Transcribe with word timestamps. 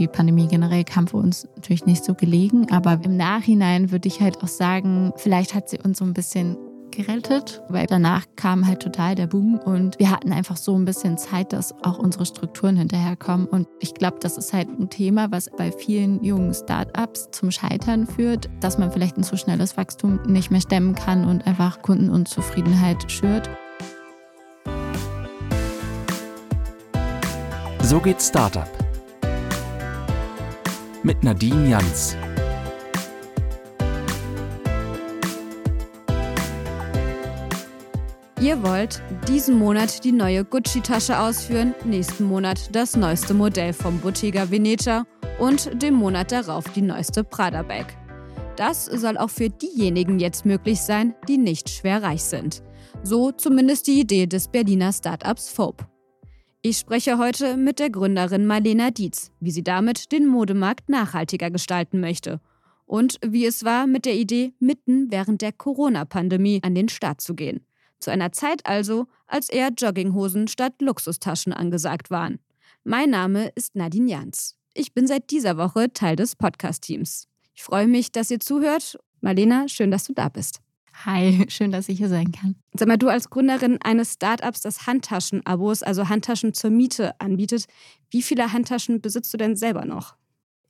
die 0.00 0.08
Pandemie 0.08 0.48
generell 0.48 0.82
kam 0.84 1.06
für 1.06 1.18
uns 1.18 1.46
natürlich 1.56 1.86
nicht 1.86 2.04
so 2.04 2.14
gelegen. 2.14 2.70
Aber 2.72 2.98
im 3.04 3.16
Nachhinein 3.16 3.92
würde 3.92 4.08
ich 4.08 4.20
halt 4.20 4.42
auch 4.42 4.48
sagen, 4.48 5.12
vielleicht 5.16 5.54
hat 5.54 5.68
sie 5.68 5.78
uns 5.78 5.98
so 5.98 6.04
ein 6.04 6.14
bisschen 6.14 6.56
gerettet, 6.90 7.62
weil 7.68 7.86
danach 7.86 8.24
kam 8.34 8.66
halt 8.66 8.80
total 8.80 9.14
der 9.14 9.28
Boom 9.28 9.58
und 9.58 9.98
wir 10.00 10.10
hatten 10.10 10.32
einfach 10.32 10.56
so 10.56 10.76
ein 10.76 10.84
bisschen 10.84 11.18
Zeit, 11.18 11.52
dass 11.52 11.72
auch 11.84 11.98
unsere 11.98 12.26
Strukturen 12.26 12.76
hinterherkommen. 12.76 13.46
Und 13.46 13.68
ich 13.78 13.94
glaube, 13.94 14.16
das 14.20 14.36
ist 14.36 14.52
halt 14.52 14.68
ein 14.68 14.90
Thema, 14.90 15.30
was 15.30 15.48
bei 15.56 15.70
vielen 15.70 16.24
jungen 16.24 16.52
Startups 16.52 17.30
zum 17.30 17.52
Scheitern 17.52 18.08
führt, 18.08 18.48
dass 18.58 18.78
man 18.78 18.90
vielleicht 18.90 19.16
ein 19.16 19.22
zu 19.22 19.36
schnelles 19.36 19.76
Wachstum 19.76 20.18
nicht 20.26 20.50
mehr 20.50 20.60
stemmen 20.60 20.96
kann 20.96 21.26
und 21.26 21.46
einfach 21.46 21.80
Kundenunzufriedenheit 21.82 23.10
schürt. 23.10 23.48
So 27.82 28.00
geht 28.00 28.20
Startup. 28.20 28.79
Mit 31.02 31.24
Nadine 31.24 31.70
Jans. 31.70 32.14
Ihr 38.38 38.62
wollt 38.62 39.02
diesen 39.26 39.58
Monat 39.58 40.04
die 40.04 40.12
neue 40.12 40.44
Gucci-Tasche 40.44 41.18
ausführen, 41.18 41.74
nächsten 41.84 42.24
Monat 42.24 42.74
das 42.74 42.96
neueste 42.96 43.32
Modell 43.32 43.72
vom 43.72 43.98
Bottega 44.00 44.50
Veneta 44.50 45.06
und 45.38 45.82
dem 45.82 45.94
Monat 45.94 46.32
darauf 46.32 46.64
die 46.74 46.82
neueste 46.82 47.24
Prada-Bag. 47.24 47.86
Das 48.56 48.84
soll 48.84 49.16
auch 49.16 49.30
für 49.30 49.48
diejenigen 49.48 50.18
jetzt 50.18 50.44
möglich 50.44 50.82
sein, 50.82 51.14
die 51.28 51.38
nicht 51.38 51.70
schwer 51.70 52.02
reich 52.02 52.24
sind. 52.24 52.62
So 53.02 53.32
zumindest 53.32 53.86
die 53.86 54.00
Idee 54.00 54.26
des 54.26 54.48
Berliner 54.48 54.92
Startups 54.92 55.48
Fope. 55.48 55.89
Ich 56.62 56.76
spreche 56.76 57.16
heute 57.16 57.56
mit 57.56 57.78
der 57.78 57.88
Gründerin 57.88 58.46
Marlena 58.46 58.90
Dietz, 58.90 59.30
wie 59.40 59.50
sie 59.50 59.64
damit 59.64 60.12
den 60.12 60.26
Modemarkt 60.26 60.90
nachhaltiger 60.90 61.50
gestalten 61.50 62.00
möchte 62.00 62.38
und 62.84 63.18
wie 63.24 63.46
es 63.46 63.64
war, 63.64 63.86
mit 63.86 64.04
der 64.04 64.14
Idee 64.14 64.52
mitten 64.58 65.10
während 65.10 65.40
der 65.40 65.52
Corona-Pandemie 65.52 66.60
an 66.62 66.74
den 66.74 66.90
Start 66.90 67.22
zu 67.22 67.34
gehen. 67.34 67.64
Zu 67.98 68.10
einer 68.10 68.32
Zeit 68.32 68.66
also, 68.66 69.06
als 69.26 69.48
eher 69.48 69.70
Jogginghosen 69.70 70.48
statt 70.48 70.74
Luxustaschen 70.82 71.54
angesagt 71.54 72.10
waren. 72.10 72.40
Mein 72.84 73.08
Name 73.08 73.50
ist 73.54 73.74
Nadine 73.74 74.10
Jans. 74.10 74.54
Ich 74.74 74.92
bin 74.92 75.06
seit 75.06 75.30
dieser 75.30 75.56
Woche 75.56 75.90
Teil 75.94 76.16
des 76.16 76.36
Podcast-Teams. 76.36 77.26
Ich 77.54 77.62
freue 77.62 77.86
mich, 77.86 78.12
dass 78.12 78.30
ihr 78.30 78.40
zuhört. 78.40 78.98
Marlena, 79.22 79.66
schön, 79.66 79.90
dass 79.90 80.04
du 80.04 80.12
da 80.12 80.28
bist. 80.28 80.60
Hi, 81.04 81.44
schön, 81.48 81.72
dass 81.72 81.88
ich 81.88 81.98
hier 81.98 82.08
sein 82.08 82.32
kann. 82.32 82.56
Sag 82.74 82.88
mal, 82.88 82.96
du 82.96 83.08
als 83.08 83.30
Gründerin 83.30 83.78
eines 83.82 84.14
Startups, 84.14 84.60
das 84.60 84.86
Handtaschen-Abos, 84.86 85.82
also 85.82 86.08
Handtaschen 86.08 86.54
zur 86.54 86.70
Miete 86.70 87.18
anbietet, 87.20 87.66
wie 88.10 88.22
viele 88.22 88.52
Handtaschen 88.52 89.00
besitzt 89.00 89.32
du 89.32 89.38
denn 89.38 89.56
selber 89.56 89.84
noch? 89.84 90.16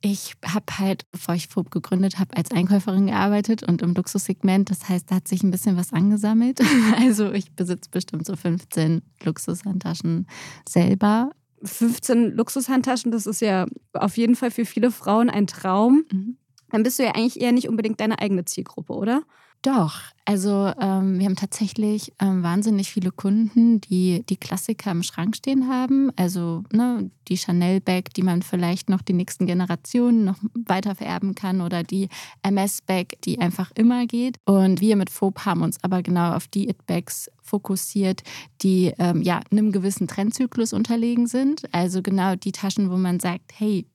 Ich 0.03 0.33
habe 0.43 0.79
halt, 0.79 1.05
bevor 1.11 1.35
ich 1.35 1.47
FOB 1.47 1.69
gegründet 1.69 2.17
habe, 2.17 2.35
als 2.35 2.49
Einkäuferin 2.49 3.05
gearbeitet 3.05 3.61
und 3.61 3.83
im 3.83 3.93
Luxussegment. 3.93 4.71
Das 4.71 4.89
heißt, 4.89 5.11
da 5.11 5.15
hat 5.15 5.27
sich 5.27 5.43
ein 5.43 5.51
bisschen 5.51 5.77
was 5.77 5.93
angesammelt. 5.93 6.59
Also 6.99 7.31
ich 7.31 7.51
besitze 7.51 7.89
bestimmt 7.89 8.25
so 8.25 8.35
15 8.35 9.01
Luxushandtaschen 9.23 10.27
selber. 10.67 11.31
15 11.63 12.35
Luxushandtaschen, 12.35 13.11
das 13.11 13.27
ist 13.27 13.41
ja 13.41 13.67
auf 13.93 14.17
jeden 14.17 14.35
Fall 14.35 14.49
für 14.49 14.65
viele 14.65 14.89
Frauen 14.89 15.29
ein 15.29 15.45
Traum. 15.45 16.03
Mhm. 16.11 16.37
Dann 16.69 16.83
bist 16.83 16.97
du 16.97 17.03
ja 17.03 17.11
eigentlich 17.11 17.39
eher 17.39 17.51
nicht 17.51 17.69
unbedingt 17.69 17.99
deine 17.99 18.19
eigene 18.19 18.45
Zielgruppe, 18.45 18.93
oder? 18.93 19.23
Doch, 19.63 19.99
also 20.25 20.73
ähm, 20.81 21.19
wir 21.19 21.27
haben 21.27 21.35
tatsächlich 21.35 22.11
ähm, 22.19 22.41
wahnsinnig 22.41 22.89
viele 22.89 23.11
Kunden, 23.11 23.79
die 23.79 24.23
die 24.27 24.37
Klassiker 24.37 24.89
im 24.89 25.03
Schrank 25.03 25.35
stehen 25.35 25.67
haben. 25.67 26.09
Also 26.15 26.63
ne, 26.71 27.11
die 27.27 27.37
Chanel-Bag, 27.37 28.11
die 28.15 28.23
man 28.23 28.41
vielleicht 28.41 28.89
noch 28.89 29.03
die 29.03 29.13
nächsten 29.13 29.45
Generationen 29.45 30.23
noch 30.23 30.37
weiter 30.53 30.95
vererben 30.95 31.35
kann 31.35 31.61
oder 31.61 31.83
die 31.83 32.09
MS-Bag, 32.41 33.21
die 33.23 33.39
einfach 33.39 33.71
immer 33.75 34.07
geht. 34.07 34.37
Und 34.45 34.81
wir 34.81 34.95
mit 34.95 35.11
FOB 35.11 35.45
haben 35.45 35.61
uns 35.61 35.77
aber 35.83 36.01
genau 36.01 36.33
auf 36.33 36.47
die 36.47 36.67
It-Bags 36.67 37.29
fokussiert, 37.43 38.23
die 38.63 38.93
ähm, 38.97 39.21
ja 39.21 39.41
einem 39.51 39.71
gewissen 39.71 40.07
Trendzyklus 40.07 40.73
unterlegen 40.73 41.27
sind. 41.27 41.71
Also 41.71 42.01
genau 42.01 42.35
die 42.35 42.51
Taschen, 42.51 42.89
wo 42.89 42.97
man 42.97 43.19
sagt, 43.19 43.51
hey, 43.53 43.85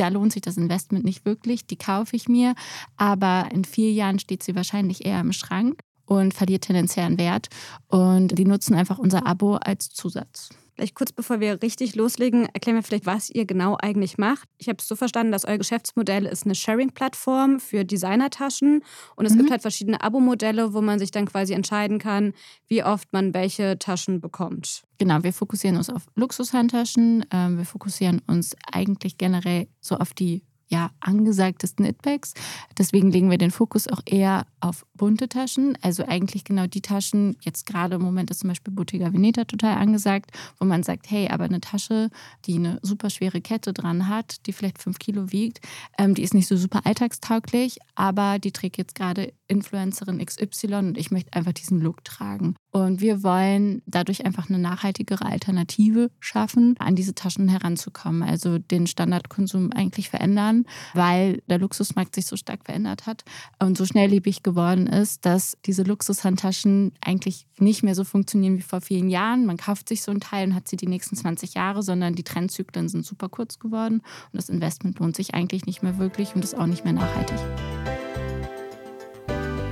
da 0.00 0.08
lohnt 0.08 0.32
sich 0.32 0.42
das 0.42 0.56
Investment 0.56 1.04
nicht 1.04 1.24
wirklich, 1.24 1.66
die 1.66 1.76
kaufe 1.76 2.16
ich 2.16 2.28
mir, 2.28 2.54
aber 2.96 3.48
in 3.52 3.64
vier 3.64 3.92
Jahren 3.92 4.18
steht 4.18 4.42
sie 4.42 4.54
wahrscheinlich 4.54 5.04
eher 5.04 5.20
im 5.20 5.32
Schrank 5.32 5.80
und 6.06 6.32
verliert 6.34 6.64
tendenziell 6.64 7.06
an 7.06 7.18
Wert. 7.18 7.48
Und 7.86 8.38
die 8.38 8.44
nutzen 8.44 8.74
einfach 8.74 8.98
unser 8.98 9.26
Abo 9.26 9.56
als 9.56 9.90
Zusatz. 9.90 10.48
Vielleicht 10.80 10.94
kurz 10.94 11.12
bevor 11.12 11.40
wir 11.40 11.60
richtig 11.60 11.94
loslegen, 11.94 12.46
erklären 12.54 12.76
wir 12.76 12.82
vielleicht, 12.82 13.04
was 13.04 13.28
ihr 13.28 13.44
genau 13.44 13.76
eigentlich 13.76 14.16
macht. 14.16 14.48
Ich 14.56 14.66
habe 14.66 14.78
es 14.78 14.88
so 14.88 14.96
verstanden, 14.96 15.30
dass 15.30 15.44
euer 15.44 15.58
Geschäftsmodell 15.58 16.24
ist 16.24 16.46
eine 16.46 16.54
Sharing-Plattform 16.54 17.60
für 17.60 17.84
Designertaschen 17.84 18.82
und 19.14 19.26
es 19.26 19.34
mhm. 19.34 19.40
gibt 19.40 19.50
halt 19.50 19.60
verschiedene 19.60 20.00
Abo-Modelle, 20.02 20.72
wo 20.72 20.80
man 20.80 20.98
sich 20.98 21.10
dann 21.10 21.26
quasi 21.26 21.52
entscheiden 21.52 21.98
kann, 21.98 22.32
wie 22.66 22.82
oft 22.82 23.12
man 23.12 23.34
welche 23.34 23.78
Taschen 23.78 24.22
bekommt. 24.22 24.84
Genau, 24.96 25.22
wir 25.22 25.34
fokussieren 25.34 25.76
uns 25.76 25.90
auf 25.90 26.06
Luxushandtaschen. 26.14 27.26
Ähm, 27.30 27.58
wir 27.58 27.66
fokussieren 27.66 28.22
uns 28.26 28.56
eigentlich 28.72 29.18
generell 29.18 29.68
so 29.82 29.96
auf 29.96 30.14
die 30.14 30.44
ja, 30.70 30.92
angesagtesten 31.00 31.84
It-Bags. 31.84 32.32
Deswegen 32.78 33.10
legen 33.10 33.30
wir 33.30 33.38
den 33.38 33.50
Fokus 33.50 33.86
auch 33.86 34.00
eher 34.06 34.46
auf 34.60 34.86
bunte 35.00 35.30
Taschen. 35.30 35.78
Also 35.80 36.04
eigentlich 36.06 36.44
genau 36.44 36.66
die 36.66 36.82
Taschen, 36.82 37.38
jetzt 37.40 37.64
gerade 37.64 37.94
im 37.94 38.02
Moment 38.02 38.30
ist 38.30 38.40
zum 38.40 38.48
Beispiel 38.48 38.74
Bottega 38.74 39.10
Veneta 39.14 39.46
total 39.46 39.78
angesagt, 39.78 40.30
wo 40.58 40.66
man 40.66 40.82
sagt, 40.82 41.10
hey, 41.10 41.28
aber 41.30 41.44
eine 41.44 41.62
Tasche, 41.62 42.10
die 42.44 42.56
eine 42.56 42.78
super 42.82 43.08
schwere 43.08 43.40
Kette 43.40 43.72
dran 43.72 44.08
hat, 44.08 44.44
die 44.44 44.52
vielleicht 44.52 44.78
fünf 44.78 44.98
Kilo 44.98 45.32
wiegt, 45.32 45.60
ähm, 45.96 46.14
die 46.14 46.22
ist 46.22 46.34
nicht 46.34 46.48
so 46.48 46.56
super 46.58 46.82
alltagstauglich, 46.84 47.78
aber 47.94 48.38
die 48.38 48.52
trägt 48.52 48.76
jetzt 48.76 48.94
gerade 48.94 49.32
Influencerin 49.48 50.24
XY 50.24 50.74
und 50.74 50.98
ich 50.98 51.10
möchte 51.10 51.32
einfach 51.32 51.52
diesen 51.52 51.80
Look 51.80 52.04
tragen. 52.04 52.54
Und 52.72 53.00
wir 53.00 53.24
wollen 53.24 53.82
dadurch 53.86 54.24
einfach 54.24 54.48
eine 54.48 54.58
nachhaltigere 54.58 55.24
Alternative 55.24 56.10
schaffen, 56.20 56.76
an 56.78 56.94
diese 56.94 57.14
Taschen 57.14 57.48
heranzukommen. 57.48 58.22
Also 58.22 58.58
den 58.58 58.86
Standardkonsum 58.86 59.72
eigentlich 59.72 60.08
verändern, 60.08 60.66
weil 60.94 61.42
der 61.48 61.58
Luxusmarkt 61.58 62.14
sich 62.14 62.26
so 62.26 62.36
stark 62.36 62.64
verändert 62.64 63.06
hat 63.06 63.24
und 63.58 63.76
so 63.76 63.84
schnelllebig 63.84 64.44
geworden 64.44 64.86
ist, 64.90 65.24
dass 65.24 65.56
diese 65.64 65.82
Luxushandtaschen 65.82 66.92
eigentlich 67.00 67.46
nicht 67.58 67.82
mehr 67.82 67.94
so 67.94 68.04
funktionieren 68.04 68.58
wie 68.58 68.62
vor 68.62 68.80
vielen 68.80 69.08
Jahren. 69.08 69.46
Man 69.46 69.56
kauft 69.56 69.88
sich 69.88 70.02
so 70.02 70.12
ein 70.12 70.20
Teil 70.20 70.48
und 70.48 70.54
hat 70.54 70.68
sie 70.68 70.76
die 70.76 70.86
nächsten 70.86 71.16
20 71.16 71.54
Jahre, 71.54 71.82
sondern 71.82 72.14
die 72.14 72.24
Trendzyklen 72.24 72.88
sind 72.88 73.06
super 73.06 73.28
kurz 73.28 73.58
geworden 73.58 74.02
und 74.32 74.36
das 74.36 74.48
Investment 74.48 74.98
lohnt 74.98 75.16
sich 75.16 75.34
eigentlich 75.34 75.66
nicht 75.66 75.82
mehr 75.82 75.98
wirklich 75.98 76.34
und 76.34 76.44
ist 76.44 76.56
auch 76.56 76.66
nicht 76.66 76.84
mehr 76.84 76.92
nachhaltig. 76.92 77.38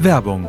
Werbung 0.01 0.47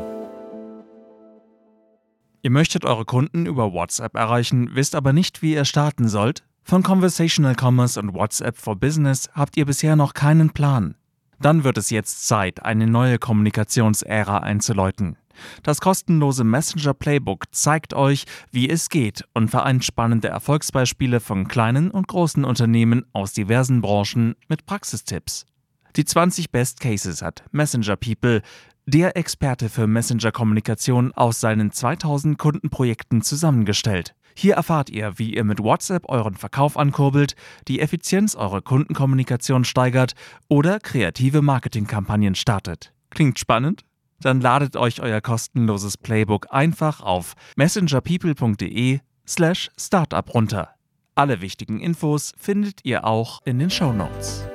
Ihr 2.41 2.51
möchtet 2.51 2.85
eure 2.85 3.03
Kunden 3.03 3.45
über 3.45 3.73
WhatsApp 3.73 4.15
erreichen, 4.15 4.69
wisst 4.73 4.95
aber 4.95 5.11
nicht, 5.11 5.41
wie 5.41 5.53
ihr 5.53 5.65
starten 5.65 6.07
sollt? 6.07 6.43
Von 6.63 6.83
Conversational 6.83 7.55
Commerce 7.59 7.99
und 7.99 8.13
WhatsApp 8.13 8.55
for 8.55 8.75
Business 8.77 9.29
habt 9.33 9.57
ihr 9.57 9.65
bisher 9.65 9.95
noch 9.95 10.13
keinen 10.13 10.51
Plan. 10.51 10.95
Dann 11.41 11.63
wird 11.63 11.77
es 11.77 11.89
jetzt 11.89 12.27
Zeit, 12.27 12.63
eine 12.63 12.87
neue 12.87 13.17
Kommunikationsära 13.17 14.39
einzuläuten. 14.39 15.17
Das 15.63 15.79
kostenlose 15.79 16.43
Messenger 16.43 16.93
Playbook 16.93 17.45
zeigt 17.51 17.93
euch, 17.93 18.25
wie 18.51 18.69
es 18.69 18.89
geht 18.89 19.23
und 19.33 19.49
vereint 19.49 19.85
spannende 19.85 20.27
Erfolgsbeispiele 20.27 21.21
von 21.21 21.47
kleinen 21.47 21.91
und 21.91 22.07
großen 22.07 22.43
Unternehmen 22.43 23.05
aus 23.13 23.33
diversen 23.33 23.81
Branchen 23.81 24.35
mit 24.49 24.65
Praxistipps. 24.65 25.45
Die 25.95 26.05
20 26.05 26.51
Best 26.51 26.81
Cases 26.81 27.21
hat 27.21 27.43
Messenger 27.51 27.95
People 27.95 28.41
der 28.85 29.15
Experte 29.15 29.69
für 29.69 29.87
Messenger-Kommunikation 29.87 31.13
aus 31.13 31.39
seinen 31.39 31.71
2000 31.71 32.37
Kundenprojekten 32.37 33.21
zusammengestellt. 33.21 34.15
Hier 34.39 34.53
erfahrt 34.53 34.89
ihr, 34.89 35.19
wie 35.19 35.35
ihr 35.35 35.43
mit 35.43 35.59
WhatsApp 35.59 36.07
euren 36.07 36.33
Verkauf 36.33 36.77
ankurbelt, 36.77 37.35
die 37.67 37.81
Effizienz 37.81 38.35
eurer 38.35 38.61
Kundenkommunikation 38.61 39.65
steigert 39.65 40.13
oder 40.47 40.79
kreative 40.79 41.41
Marketingkampagnen 41.41 42.35
startet. 42.35 42.93
Klingt 43.09 43.37
spannend? 43.37 43.83
Dann 44.21 44.39
ladet 44.39 44.77
euch 44.77 45.01
euer 45.01 45.19
kostenloses 45.19 45.97
Playbook 45.97 46.47
einfach 46.51 47.01
auf 47.01 47.33
messengerpeople.de 47.57 49.01
slash 49.27 49.71
startup 49.77 50.33
runter. 50.33 50.69
Alle 51.15 51.41
wichtigen 51.41 51.81
Infos 51.81 52.31
findet 52.37 52.85
ihr 52.85 53.03
auch 53.03 53.41
in 53.43 53.59
den 53.59 53.69
Show 53.69 53.91
Notes. 53.91 54.45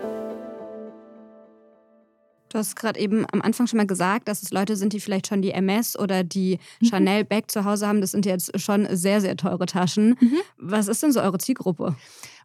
Du 2.55 2.61
hast 2.61 2.77
gerade 2.77 3.01
eben 3.01 3.27
am 3.33 3.43
Anfang 3.43 3.67
schon 3.67 3.79
mal 3.79 3.87
gesagt, 3.87 4.29
dass 4.29 4.41
es 4.45 4.53
Leute 4.53 4.77
sind, 4.77 4.93
die 4.93 5.01
vielleicht 5.01 5.27
schon 5.27 5.43
die 5.43 5.51
MS 5.51 5.99
oder 5.99 6.23
die 6.23 6.61
mhm. 6.81 6.87
Chanel 6.87 7.25
Bag 7.25 7.51
zu 7.51 7.65
Hause 7.65 7.89
haben. 7.89 8.01
Das 8.01 8.13
sind 8.13 8.27
jetzt 8.27 8.61
schon 8.61 8.87
sehr, 8.93 9.21
sehr 9.21 9.37
teure 9.37 9.67
Taschen. 9.67 10.17
Mhm. 10.21 10.37
Was 10.59 10.87
ist 10.87 11.03
denn 11.03 11.11
so 11.11 11.21
eure 11.21 11.39
Zielgruppe? 11.39 11.97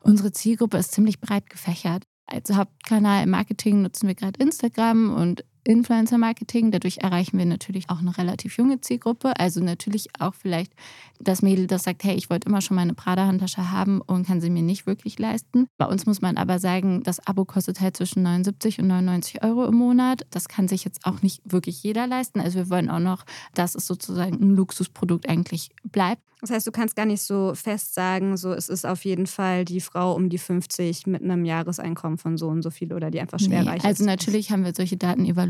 Unsere 0.01 0.31
Zielgruppe 0.31 0.77
ist 0.77 0.93
ziemlich 0.93 1.19
breit 1.19 1.47
gefächert. 1.47 2.05
Als 2.25 2.51
Hauptkanal 2.51 3.25
im 3.25 3.29
Marketing 3.29 3.83
nutzen 3.83 4.07
wir 4.07 4.15
gerade 4.15 4.41
Instagram 4.41 5.13
und 5.15 5.45
Influencer-Marketing. 5.63 6.71
Dadurch 6.71 6.97
erreichen 6.99 7.37
wir 7.37 7.45
natürlich 7.45 7.89
auch 7.89 7.99
eine 7.99 8.17
relativ 8.17 8.57
junge 8.57 8.81
Zielgruppe. 8.81 9.39
Also 9.39 9.61
natürlich 9.61 10.07
auch 10.19 10.33
vielleicht 10.33 10.73
das 11.19 11.41
Mädel, 11.41 11.67
das 11.67 11.83
sagt, 11.83 12.03
hey, 12.03 12.15
ich 12.15 12.29
wollte 12.29 12.47
immer 12.47 12.61
schon 12.61 12.75
meine 12.75 12.93
Prada-Handtasche 12.93 13.71
haben 13.71 14.01
und 14.01 14.25
kann 14.25 14.41
sie 14.41 14.49
mir 14.49 14.63
nicht 14.63 14.87
wirklich 14.87 15.19
leisten. 15.19 15.67
Bei 15.77 15.85
uns 15.85 16.05
muss 16.05 16.21
man 16.21 16.37
aber 16.37 16.59
sagen, 16.59 17.03
das 17.03 17.25
Abo 17.27 17.45
kostet 17.45 17.81
halt 17.81 17.97
zwischen 17.97 18.23
79 18.23 18.79
und 18.79 18.87
99 18.87 19.43
Euro 19.43 19.65
im 19.65 19.75
Monat. 19.75 20.25
Das 20.31 20.47
kann 20.47 20.67
sich 20.67 20.85
jetzt 20.85 21.05
auch 21.05 21.21
nicht 21.21 21.41
wirklich 21.45 21.83
jeder 21.83 22.07
leisten. 22.07 22.39
Also 22.39 22.59
wir 22.59 22.69
wollen 22.69 22.89
auch 22.89 22.99
noch, 22.99 23.25
dass 23.53 23.75
es 23.75 23.85
sozusagen 23.85 24.35
ein 24.35 24.55
Luxusprodukt 24.55 25.27
eigentlich 25.27 25.69
bleibt. 25.83 26.21
Das 26.41 26.51
heißt, 26.51 26.65
du 26.65 26.71
kannst 26.71 26.95
gar 26.95 27.05
nicht 27.05 27.21
so 27.21 27.53
fest 27.53 27.93
sagen, 27.93 28.37
so 28.37 28.53
es 28.53 28.69
ist 28.69 28.85
auf 28.85 29.03
jeden 29.03 29.27
Fall 29.27 29.65
die 29.65 29.81
Frau 29.81 30.13
um 30.13 30.29
die 30.29 30.37
50 30.37 31.05
mit 31.05 31.21
einem 31.21 31.43
Jahreseinkommen 31.43 32.17
von 32.17 32.37
so 32.37 32.47
und 32.47 32.61
so 32.61 32.69
viel 32.69 32.93
oder 32.93 33.11
die 33.11 33.19
einfach 33.19 33.39
schwer 33.39 33.63
nee, 33.63 33.69
reich 33.69 33.83
also 33.83 33.87
ist. 33.87 33.99
Also 33.99 34.05
natürlich 34.05 34.51
haben 34.51 34.63
wir 34.63 34.73
solche 34.73 34.95
Daten 34.95 35.25
evaluiert, 35.25 35.48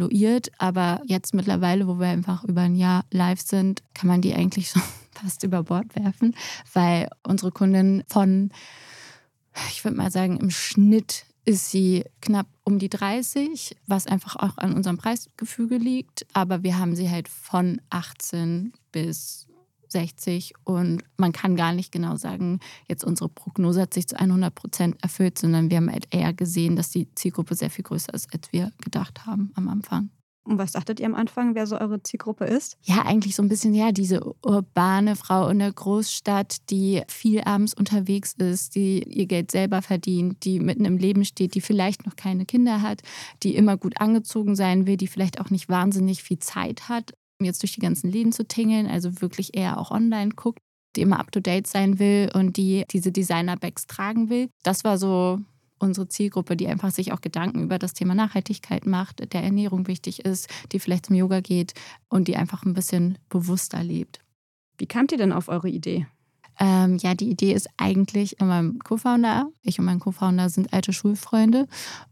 aber 0.57 1.01
jetzt 1.05 1.33
mittlerweile, 1.33 1.87
wo 1.87 1.99
wir 1.99 2.07
einfach 2.07 2.43
über 2.43 2.61
ein 2.61 2.75
Jahr 2.75 3.05
live 3.11 3.41
sind, 3.41 3.83
kann 3.93 4.07
man 4.07 4.21
die 4.21 4.33
eigentlich 4.33 4.71
so 4.71 4.79
fast 5.11 5.43
über 5.43 5.63
Bord 5.63 5.95
werfen, 5.95 6.35
weil 6.73 7.09
unsere 7.23 7.51
Kundin 7.51 8.03
von, 8.07 8.51
ich 9.69 9.83
würde 9.83 9.97
mal 9.97 10.11
sagen, 10.11 10.37
im 10.37 10.51
Schnitt 10.51 11.25
ist 11.45 11.71
sie 11.71 12.05
knapp 12.21 12.47
um 12.63 12.77
die 12.77 12.89
30, 12.89 13.75
was 13.87 14.05
einfach 14.05 14.35
auch 14.35 14.57
an 14.57 14.73
unserem 14.73 14.97
Preisgefüge 14.97 15.77
liegt. 15.77 16.27
Aber 16.33 16.63
wir 16.63 16.77
haben 16.77 16.95
sie 16.95 17.09
halt 17.09 17.27
von 17.27 17.81
18 17.89 18.73
bis 18.91 19.48
60 19.91 20.53
und 20.63 21.03
man 21.17 21.31
kann 21.31 21.55
gar 21.55 21.73
nicht 21.73 21.91
genau 21.91 22.15
sagen, 22.15 22.59
jetzt 22.87 23.03
unsere 23.03 23.29
Prognose 23.29 23.81
hat 23.81 23.93
sich 23.93 24.07
zu 24.07 24.19
100 24.19 24.53
Prozent 24.53 24.95
erfüllt, 25.01 25.37
sondern 25.37 25.69
wir 25.69 25.77
haben 25.77 25.91
halt 25.91 26.07
eher 26.13 26.33
gesehen, 26.33 26.75
dass 26.75 26.89
die 26.89 27.13
Zielgruppe 27.15 27.55
sehr 27.55 27.69
viel 27.69 27.83
größer 27.83 28.13
ist, 28.13 28.33
als 28.33 28.51
wir 28.51 28.71
gedacht 28.83 29.25
haben 29.25 29.51
am 29.55 29.67
Anfang. 29.67 30.09
Und 30.49 30.57
was 30.57 30.71
dachtet 30.71 30.99
ihr 30.99 31.05
am 31.05 31.13
Anfang, 31.13 31.53
wer 31.53 31.67
so 31.67 31.79
eure 31.79 32.01
Zielgruppe 32.01 32.45
ist? 32.45 32.77
Ja, 32.81 33.03
eigentlich 33.05 33.35
so 33.35 33.43
ein 33.43 33.49
bisschen, 33.49 33.75
ja, 33.75 33.91
diese 33.91 34.33
urbane 34.43 35.15
Frau 35.15 35.47
in 35.49 35.59
der 35.59 35.71
Großstadt, 35.71 36.69
die 36.71 37.03
viel 37.07 37.41
abends 37.41 37.75
unterwegs 37.75 38.33
ist, 38.33 38.73
die 38.73 39.03
ihr 39.03 39.27
Geld 39.27 39.51
selber 39.51 39.83
verdient, 39.83 40.43
die 40.45 40.59
mitten 40.59 40.85
im 40.85 40.97
Leben 40.97 41.23
steht, 41.23 41.53
die 41.53 41.61
vielleicht 41.61 42.07
noch 42.07 42.15
keine 42.15 42.45
Kinder 42.45 42.81
hat, 42.81 43.03
die 43.43 43.55
immer 43.55 43.77
gut 43.77 44.01
angezogen 44.01 44.55
sein 44.55 44.87
will, 44.87 44.97
die 44.97 45.07
vielleicht 45.07 45.39
auch 45.39 45.51
nicht 45.51 45.69
wahnsinnig 45.69 46.23
viel 46.23 46.39
Zeit 46.39 46.89
hat, 46.89 47.13
jetzt 47.45 47.61
durch 47.63 47.73
die 47.73 47.81
ganzen 47.81 48.11
Läden 48.11 48.31
zu 48.31 48.47
tingeln, 48.47 48.87
also 48.87 49.21
wirklich 49.21 49.55
eher 49.55 49.77
auch 49.77 49.91
online 49.91 50.31
guckt, 50.31 50.59
die 50.95 51.01
immer 51.01 51.19
up-to-date 51.19 51.67
sein 51.67 51.99
will 51.99 52.29
und 52.33 52.57
die 52.57 52.83
diese 52.91 53.11
Designer-Bags 53.11 53.87
tragen 53.87 54.29
will. 54.29 54.49
Das 54.63 54.83
war 54.83 54.97
so 54.97 55.39
unsere 55.79 56.07
Zielgruppe, 56.07 56.57
die 56.57 56.67
einfach 56.67 56.91
sich 56.91 57.13
auch 57.13 57.21
Gedanken 57.21 57.63
über 57.63 57.79
das 57.79 57.93
Thema 57.93 58.13
Nachhaltigkeit 58.13 58.85
macht, 58.85 59.33
der 59.33 59.43
Ernährung 59.43 59.87
wichtig 59.87 60.25
ist, 60.25 60.49
die 60.71 60.79
vielleicht 60.79 61.07
zum 61.07 61.15
Yoga 61.15 61.39
geht 61.39 61.73
und 62.09 62.27
die 62.27 62.35
einfach 62.35 62.63
ein 62.63 62.73
bisschen 62.73 63.17
bewusster 63.29 63.83
lebt. 63.83 64.19
Wie 64.77 64.87
kamt 64.87 65.11
ihr 65.11 65.17
denn 65.17 65.31
auf 65.31 65.47
eure 65.47 65.69
Idee? 65.69 66.07
Ähm, 66.59 66.97
ja, 66.97 67.13
die 67.13 67.29
Idee 67.29 67.53
ist 67.53 67.69
eigentlich 67.77 68.39
in 68.39 68.47
meinem 68.47 68.79
Co-Founder. 68.79 69.49
Ich 69.63 69.79
und 69.79 69.85
mein 69.85 69.99
Co-Founder 69.99 70.49
sind 70.49 70.73
alte 70.73 70.91
Schulfreunde 70.91 71.67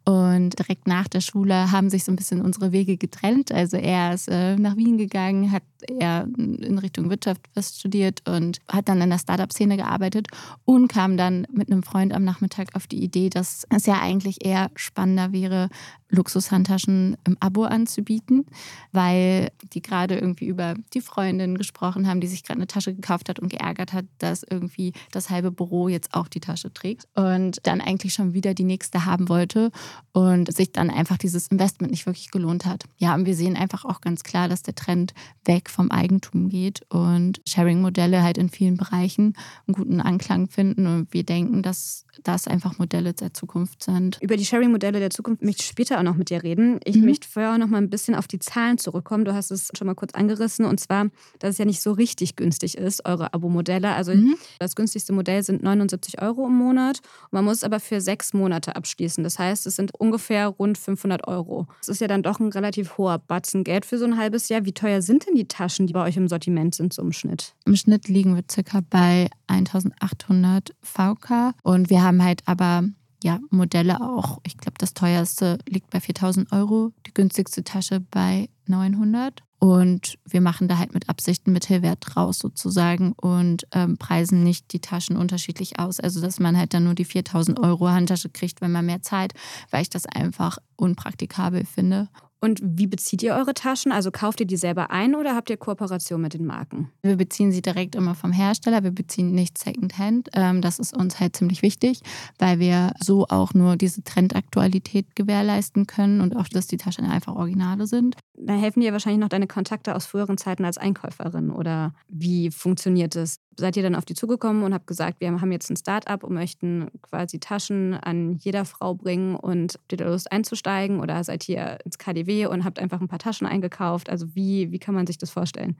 und 0.06 0.58
direkt 0.58 0.88
nach 0.88 1.10
der 1.10 1.20
Schule 1.20 1.72
haben 1.72 1.90
sich 1.90 2.06
so 2.06 2.14
ein 2.14 2.16
bisschen 2.16 2.42
unsere 2.42 2.72
Wege 2.72 2.96
getrennt. 2.96 3.52
Also 3.52 3.76
er 3.76 4.14
ist 4.14 4.30
äh, 4.30 4.56
nach 4.56 4.78
Wien 4.78 4.98
gegangen, 4.98 5.52
hat 5.52 5.64
eher 5.84 6.28
in 6.38 6.80
Richtung 6.80 7.10
Wirtschaft 7.10 7.42
was 7.54 7.78
studiert 7.78 8.28
und 8.28 8.60
hat 8.68 8.90
dann 8.90 9.02
in 9.02 9.10
der 9.10 9.20
Startup-Szene 9.20 9.78
gearbeitet 9.78 10.28
und 10.66 10.88
kam 10.88 11.18
dann 11.18 11.48
mit 11.52 11.72
einem 11.72 11.84
Freund 11.84 12.14
am 12.14 12.24
Nachmittag 12.24 12.76
auf 12.76 12.88
die 12.88 13.04
Idee, 13.04 13.30
dass 13.30 13.66
es 13.70 13.86
ja 13.86 14.00
eigentlich 14.02 14.46
eher 14.46 14.72
spannender 14.76 15.32
wäre, 15.32 15.70
Luxushandtaschen 16.10 17.18
im 17.26 17.38
Abo 17.40 17.64
anzubieten, 17.64 18.46
weil 18.92 19.52
die 19.74 19.82
gerade 19.82 20.16
irgendwie 20.18 20.48
über 20.48 20.76
die 20.94 21.02
Freundin 21.02 21.58
gesprochen 21.58 22.08
haben, 22.08 22.22
die 22.22 22.28
sich 22.28 22.44
gerade 22.44 22.60
eine 22.60 22.68
Tasche 22.68 22.94
gekauft 22.94 23.30
hat 23.30 23.40
und 23.40 23.50
geärgert 23.50 23.94
hat, 23.94 24.06
dass 24.20 24.44
irgendwie 24.44 24.94
das 25.12 25.30
halbe 25.30 25.52
Büro 25.52 25.90
jetzt 25.90 26.14
auch 26.14 26.28
die 26.28 26.40
Tasche 26.40 26.72
trägt 26.74 27.08
und 27.16 27.60
dann 27.64 27.82
eigentlich 27.82 28.14
schon 28.14 28.34
wieder 28.34 28.54
die 28.54 28.64
nächste 28.64 29.06
haben 29.06 29.30
wollte 29.30 29.72
und 30.14 30.54
sich 30.54 30.72
dann 30.72 30.90
einfach 30.90 31.18
dieses 31.18 31.48
Investment 31.48 31.92
nicht 31.92 32.06
wirklich 32.06 32.32
gelohnt 32.32 32.66
hat. 32.66 32.86
Ja, 32.98 33.14
und 33.14 33.26
wir 33.26 33.36
sehen 33.36 33.58
einfach 33.58 33.84
auch 33.84 34.02
ganz 34.02 34.24
klar, 34.24 34.48
dass 34.48 34.64
der 34.64 34.76
Trend 34.76 35.14
weg 35.44 35.67
vom 35.70 35.92
Eigentum 35.92 36.50
geht 36.50 36.82
und 36.90 37.42
Sharing-Modelle 37.48 38.24
halt 38.24 38.38
in 38.38 38.50
vielen 38.50 38.78
Bereichen 38.78 39.34
einen 39.68 39.76
guten 39.76 40.02
Anklang 40.02 40.48
finden. 40.48 40.88
Und 40.88 41.14
wir 41.14 41.24
denken, 41.24 41.62
dass 41.62 42.07
das 42.24 42.48
einfach 42.48 42.78
Modelle 42.78 43.14
der 43.14 43.34
Zukunft 43.34 43.84
sind. 43.84 44.18
Über 44.22 44.38
die 44.38 44.46
Sharing-Modelle 44.46 45.00
der 45.00 45.10
Zukunft 45.10 45.44
möchte 45.44 45.62
ich 45.62 45.68
später 45.68 46.00
auch 46.00 46.04
noch 46.04 46.16
mit 46.16 46.30
dir 46.30 46.44
reden. 46.44 46.80
Ich 46.84 46.98
mhm. 46.98 47.06
möchte 47.06 47.28
vorher 47.28 47.58
noch 47.58 47.68
mal 47.68 47.78
ein 47.78 47.90
bisschen 47.90 48.16
auf 48.16 48.28
die 48.28 48.40
Zahlen 48.40 48.78
zurückkommen. 48.78 49.26
Du 49.26 49.34
hast 49.34 49.52
es 49.52 49.70
schon 49.78 49.88
mal 49.88 49.96
kurz 49.96 50.14
angerissen 50.14 50.66
und 50.66 50.80
zwar, 50.80 51.08
dass 51.40 51.52
es 51.52 51.58
ja 51.58 51.66
nicht 51.66 51.82
so 51.82 51.92
richtig 51.92 52.36
günstig 52.36 52.78
ist, 52.78 53.06
eure 53.06 53.34
Abo-Modelle. 53.34 53.94
Also 53.94 54.14
mhm. 54.14 54.36
das 54.60 54.76
günstigste 54.76 55.14
Modell 55.14 55.44
sind 55.44 55.64
79 55.64 56.22
Euro 56.22 56.48
im 56.48 56.56
Monat. 56.56 57.00
Man 57.32 57.46
muss 57.46 57.58
es 57.58 57.64
aber 57.64 57.80
für 57.80 58.02
sechs 58.02 58.34
Monate 58.34 58.76
abschließen. 58.76 59.24
Das 59.24 59.40
heißt, 59.40 59.68
es 59.68 59.76
sind 59.76 59.92
ungefähr 60.00 60.48
rund 60.48 60.78
500 60.78 61.28
Euro. 61.28 61.68
Das 61.80 61.90
ist 61.90 62.02
ja 62.02 62.08
dann 62.08 62.24
doch 62.24 62.40
ein 62.40 62.50
relativ 62.50 62.98
hoher 62.98 63.20
Batzen 63.20 63.64
Geld 63.64 63.86
für 63.86 63.98
so 63.98 64.06
ein 64.06 64.18
halbes 64.18 64.50
Jahr. 64.50 64.66
Wie 64.66 64.74
teuer 64.74 65.02
sind 65.02 65.28
denn 65.28 65.36
die 65.36 65.48
Taschen, 65.48 65.88
die 65.88 65.94
bei 65.94 66.04
euch 66.04 66.18
im 66.18 66.28
Sortiment 66.28 66.76
sind, 66.76 66.94
so 66.94 67.02
im 67.02 67.12
Schnitt? 67.12 67.56
Im 67.66 67.76
Schnitt 67.76 68.08
liegen 68.08 68.36
wir 68.36 68.44
circa 68.50 68.82
bei 68.90 69.30
1800 69.48 70.74
VK 70.82 71.54
und 71.64 71.90
wir 71.90 72.04
haben 72.04 72.07
halt 72.12 72.42
aber 72.46 72.84
ja, 73.24 73.40
Modelle 73.50 74.02
auch. 74.02 74.40
Ich 74.44 74.58
glaube, 74.58 74.78
das 74.78 74.94
teuerste 74.94 75.58
liegt 75.68 75.90
bei 75.90 76.00
4000 76.00 76.52
Euro, 76.52 76.92
die 77.06 77.14
günstigste 77.14 77.64
Tasche 77.64 78.00
bei 78.00 78.50
900. 78.68 79.44
Und 79.60 80.20
wir 80.24 80.40
machen 80.40 80.68
da 80.68 80.78
halt 80.78 80.94
mit 80.94 81.10
Absichten 81.10 81.52
Mittelwert 81.52 82.16
raus 82.16 82.38
sozusagen 82.38 83.14
und 83.14 83.66
ähm, 83.72 83.98
preisen 83.98 84.44
nicht 84.44 84.72
die 84.72 84.82
Taschen 84.82 85.18
unterschiedlich 85.18 85.80
aus. 85.80 86.00
Also, 86.00 86.22
dass 86.22 86.40
man 86.40 86.56
halt 86.56 86.76
dann 86.76 86.84
nur 86.84 86.94
die 86.94 87.06
4000 87.06 87.60
Euro 87.60 87.90
Handtasche 87.90 88.30
kriegt, 88.30 88.62
wenn 88.62 88.72
man 88.72 88.86
mehr 88.86 89.02
zahlt, 89.02 89.34
weil 89.72 89.82
ich 89.82 89.90
das 89.90 90.06
einfach 90.06 90.60
unpraktikabel 90.76 91.66
finde. 91.66 92.08
Und 92.40 92.60
wie 92.64 92.88
bezieht 92.88 93.24
ihr 93.24 93.34
eure 93.34 93.54
Taschen? 93.54 93.92
Also 93.92 94.12
kauft 94.12 94.40
ihr 94.40 94.46
die 94.46 94.58
selber 94.58 94.92
ein 94.92 95.16
oder 95.16 95.36
habt 95.36 95.50
ihr 95.50 95.58
Kooperation 95.58 96.22
mit 96.22 96.34
den 96.34 96.46
Marken? 96.46 96.92
Wir 97.02 97.16
beziehen 97.16 97.52
sie 97.52 97.62
direkt 97.62 97.96
immer 97.96 98.14
vom 98.14 98.32
Hersteller. 98.32 98.84
Wir 98.84 98.92
beziehen 98.92 99.32
nicht 99.32 99.58
Secondhand. 99.58 100.30
Ähm, 100.34 100.62
das 100.62 100.78
ist 100.78 100.96
uns 100.96 101.20
halt 101.20 101.36
ziemlich 101.36 101.62
wichtig, 101.64 102.02
weil 102.38 102.60
wir 102.60 102.94
so 103.00 103.26
auch 103.28 103.54
nur 103.54 103.76
diese 103.76 104.04
Trendaktualität 104.04 105.16
gewährleisten 105.16 105.88
können 105.88 106.22
und 106.22 106.36
auch, 106.36 106.48
dass 106.48 106.68
die 106.68 106.78
Taschen 106.78 107.06
einfach 107.06 107.36
Originale 107.36 107.88
sind. 107.88 108.16
Da 108.40 108.54
helfen 108.54 108.82
dir 108.82 108.94
wahrscheinlich 108.94 109.22
noch 109.22 109.30
deine 109.30 109.48
Kontakte 109.48 109.96
aus 109.96 110.06
früheren 110.06 110.38
Zeiten 110.38 110.64
als 110.64 110.78
Einkäuferin 110.78 111.50
oder 111.50 111.96
wie 112.08 112.52
funktioniert 112.52 113.16
es? 113.16 113.40
Seid 113.60 113.76
ihr 113.76 113.84
dann 113.84 113.96
auf 113.96 114.06
die 114.06 114.14
zugekommen 114.14 114.64
und 114.64 114.74
habt 114.74 114.86
gesagt, 114.86 115.20
wir 115.20 115.30
haben 115.30 115.52
jetzt 115.52 115.70
ein 115.72 115.78
Start-up 115.78 116.24
und 116.24 116.34
möchten 116.34 116.90
quasi 117.02 117.40
Taschen 117.40 117.96
an 117.96 118.38
jeder 118.38 118.66
Frau 118.66 118.94
bringen 118.94 119.36
und 119.36 119.74
habt 119.74 119.92
ihr 119.92 119.98
da 119.98 120.06
Lust 120.06 120.32
einzusteigen 120.32 121.00
oder 121.00 121.24
seid 121.24 121.50
ihr 121.50 121.80
ins 121.84 121.98
KDW 121.98 122.46
und 122.46 122.64
habt 122.64 122.78
einfach 122.78 123.02
ein 123.02 123.08
paar 123.08 123.20
Taschen 123.20 123.48
eingekauft? 123.48 124.10
Also 124.10 124.36
wie, 124.36 124.72
wie 124.72 124.80
kann 124.80 124.94
man 124.94 125.08
sich 125.08 125.18
das 125.18 125.32
vorstellen? 125.32 125.76